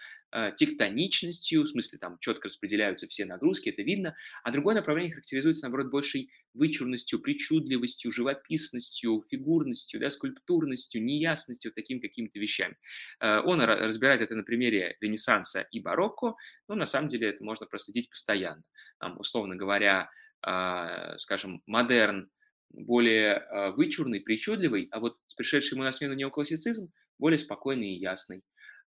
[0.55, 5.91] тектоничностью, в смысле там четко распределяются все нагрузки, это видно, а другое направление характеризуется, наоборот,
[5.91, 12.77] большей вычурностью, причудливостью, живописностью, фигурностью, да, скульптурностью, неясностью, такими какими-то вещами.
[13.19, 16.35] Э, он разбирает это на примере Ренессанса и барокко,
[16.67, 18.63] но на самом деле это можно проследить постоянно.
[18.99, 20.09] Там, условно говоря,
[20.43, 22.29] а, скажем, модерн
[22.69, 28.43] более вычурный, причудливый, а вот пришедший ему на смену неоклассицизм более спокойный и ясный.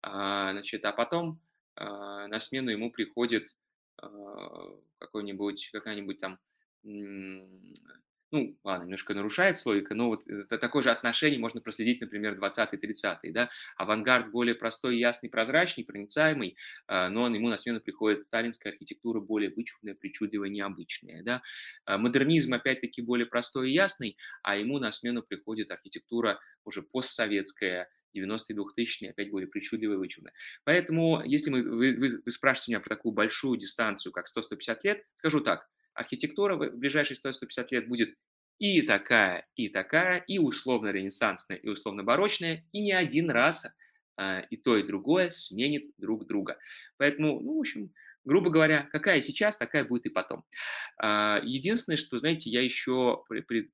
[0.02, 1.40] А, значит, а потом
[1.76, 3.56] на смену ему приходит
[4.98, 6.38] какой-нибудь, какая-нибудь там
[8.32, 13.50] ну, ладно, немножко нарушает логика, но вот такое же отношение можно проследить, например, 20-30-е, да,
[13.76, 19.50] авангард более простой, ясный, прозрачный, проницаемый, а, но ему на смену приходит сталинская архитектура более
[19.50, 21.42] вычурная, причудливая, необычная, да,
[21.84, 27.88] а, модернизм, опять-таки, более простой и ясный, а ему на смену приходит архитектура уже постсоветская,
[28.16, 30.32] 90-е, 2000-е, опять более причудливые, вычурные.
[30.64, 35.04] Поэтому, если мы, вы, вы, вы спрашиваете меня про такую большую дистанцию, как 100-150 лет,
[35.14, 38.14] скажу так, архитектура в ближайшие 100-150 лет будет
[38.58, 43.66] и такая, и такая, и условно-ренессансная, и условно-барочная, и не один раз
[44.16, 46.58] а, и то, и другое сменит друг друга.
[46.98, 47.90] Поэтому, ну, в общем,
[48.24, 50.44] грубо говоря, какая сейчас, такая будет и потом.
[50.98, 53.22] А, единственное, что, знаете, я еще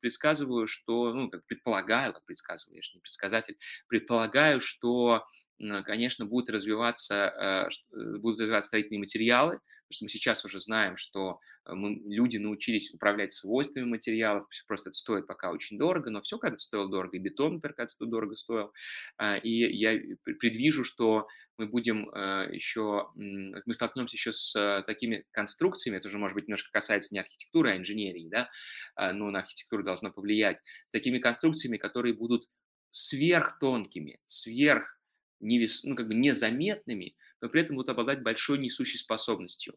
[0.00, 3.56] предсказываю, что, ну, как предполагаю, как предсказываю, я же не предсказатель,
[3.88, 5.24] предполагаю, что,
[5.84, 11.40] конечно, будут развиваться, э, будут развиваться строительные материалы, потому что мы сейчас уже знаем, что
[11.64, 16.38] э, мы, люди научились управлять свойствами материалов, просто это стоит пока очень дорого, но все
[16.38, 18.72] когда-то стоило дорого, и бетон, например, когда-то дорого стоил,
[19.16, 25.24] а, и я предвижу, что мы будем э, еще, мы столкнемся еще с э, такими
[25.30, 28.50] конструкциями, это уже, может быть, немножко касается не архитектуры, а инженерии, да,
[28.96, 32.48] а, но на архитектуру должно повлиять, с такими конструкциями, которые будут
[32.90, 34.98] сверхтонкими, сверх
[35.40, 39.74] невес, ну, как бы незаметными, но при этом будут обладать большой несущей способностью.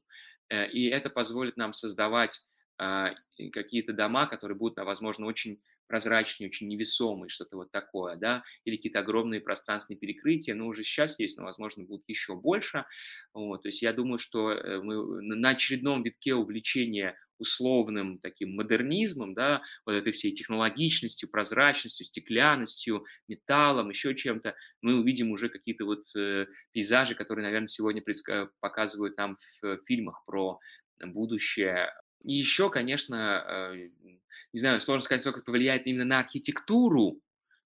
[0.50, 2.46] Э, и это позволит нам создавать
[2.80, 3.14] а,
[3.52, 9.00] какие-то дома, которые будут, возможно, очень прозрачные, очень невесомые, что-то вот такое, да, или какие-то
[9.00, 12.86] огромные пространственные перекрытия, но уже сейчас есть, но, возможно, будет еще больше.
[13.34, 19.34] Вот, то есть я думаю, что э, мы на очередном витке увлечения условным таким модернизмом,
[19.34, 26.06] да, вот этой всей технологичностью, прозрачностью, стеклянностью, металлом, еще чем-то, мы увидим уже какие-то вот
[26.16, 28.04] э, пейзажи, которые, наверное, сегодня
[28.60, 30.60] показывают нам в фильмах про
[31.02, 31.92] будущее.
[32.24, 33.90] И еще, конечно, э,
[34.54, 37.22] не знаю, сложно сказать, это повлияет именно на архитектуру,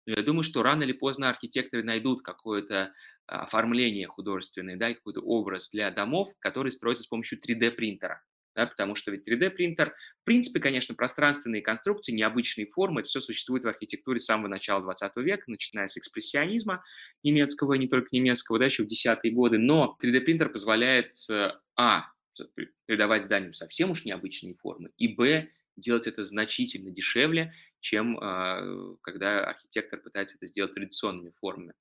[0.06, 2.94] но я думаю, что рано или поздно архитекторы найдут какое-то
[3.26, 8.22] оформление художественное, да, какой-то образ для домов, который строится с помощью 3D-принтера
[8.56, 13.64] да, потому что ведь 3D-принтер, в принципе, конечно, пространственные конструкции, необычные формы, это все существует
[13.64, 16.84] в архитектуре с самого начала 20 века, начиная с экспрессионизма
[17.24, 22.06] немецкого, не только немецкого, да, еще в десятые годы, но 3D-принтер позволяет, э, а,
[22.86, 27.54] придавать зданию совсем уж необычные формы, и, б, делать это значительно дешевле,
[27.84, 31.74] чем э, когда архитектор пытается это сделать традиционными формами,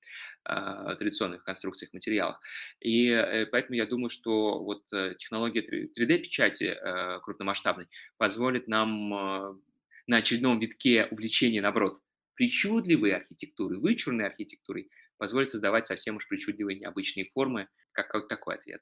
[0.43, 2.41] традиционных конструкциях, материалах.
[2.79, 7.87] И э, поэтому я думаю, что вот э, технология 3D-печати э, крупномасштабной
[8.17, 9.61] позволит нам
[10.05, 12.01] на очередном витке увлечения, наоборот,
[12.35, 18.81] причудливой архитектуры, вычурной архитектурой, позволит создавать совсем уж причудливые необычные формы, как, как такой ответ.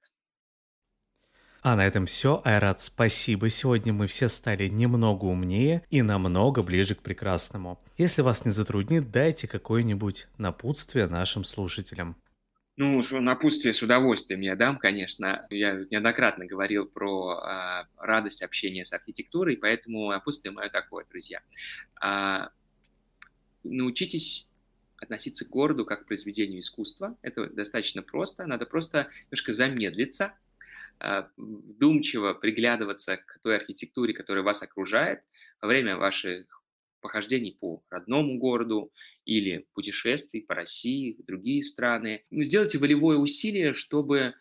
[1.61, 2.41] А на этом все.
[2.43, 3.49] Айрат, спасибо.
[3.49, 7.79] Сегодня мы все стали немного умнее и намного ближе к прекрасному.
[7.99, 12.15] Если вас не затруднит, дайте какое-нибудь напутствие нашим слушателям.
[12.77, 15.45] Ну, напутствие с удовольствием я дам, конечно.
[15.51, 21.41] Я неоднократно говорил про э, радость общения с архитектурой, поэтому напутствие мое такое, друзья.
[22.03, 22.47] Э,
[23.63, 24.49] научитесь
[24.97, 27.17] относиться к городу как к произведению искусства.
[27.21, 28.47] Это достаточно просто.
[28.47, 30.33] Надо просто немножко замедлиться, а,
[31.37, 35.23] вдумчиво приглядываться к той архитектуре, которая вас окружает
[35.61, 36.63] во время ваших
[37.01, 38.91] похождений по родному городу
[39.25, 42.25] или путешествий по России, в другие страны.
[42.29, 44.35] Ну, сделайте волевое усилие, чтобы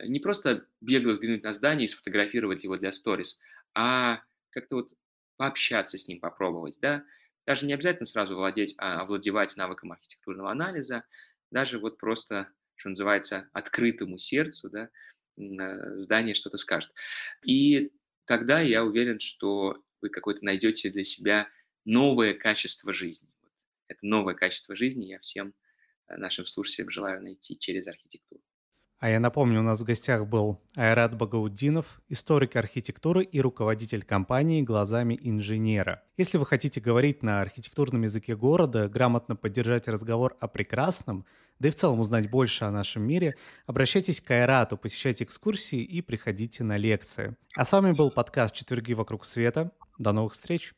[0.00, 3.40] не просто бегло взглянуть на здание и сфотографировать его для сторис,
[3.74, 4.92] а как-то вот
[5.36, 7.04] пообщаться с ним, попробовать, да,
[7.46, 11.04] даже не обязательно сразу владеть, а овладевать навыком архитектурного анализа,
[11.50, 14.90] даже вот просто, что называется, открытому сердцу, да,
[15.96, 16.92] здание что-то скажет.
[17.44, 17.92] И
[18.24, 21.48] тогда я уверен, что вы какое-то найдете для себя
[21.84, 23.28] новое качество жизни.
[23.88, 25.54] Это новое качество жизни я всем
[26.08, 28.42] э, нашим слушателям желаю найти через архитектуру.
[29.00, 34.62] А я напомню, у нас в гостях был Айрат Багауддинов, историк архитектуры и руководитель компании
[34.62, 36.02] «Глазами инженера».
[36.16, 41.26] Если вы хотите говорить на архитектурном языке города, грамотно поддержать разговор о прекрасном,
[41.60, 43.36] да и в целом узнать больше о нашем мире,
[43.66, 47.36] обращайтесь к Айрату, посещайте экскурсии и приходите на лекции.
[47.54, 49.70] А с вами был подкаст «Четверги вокруг света».
[49.98, 50.74] До новых встреч!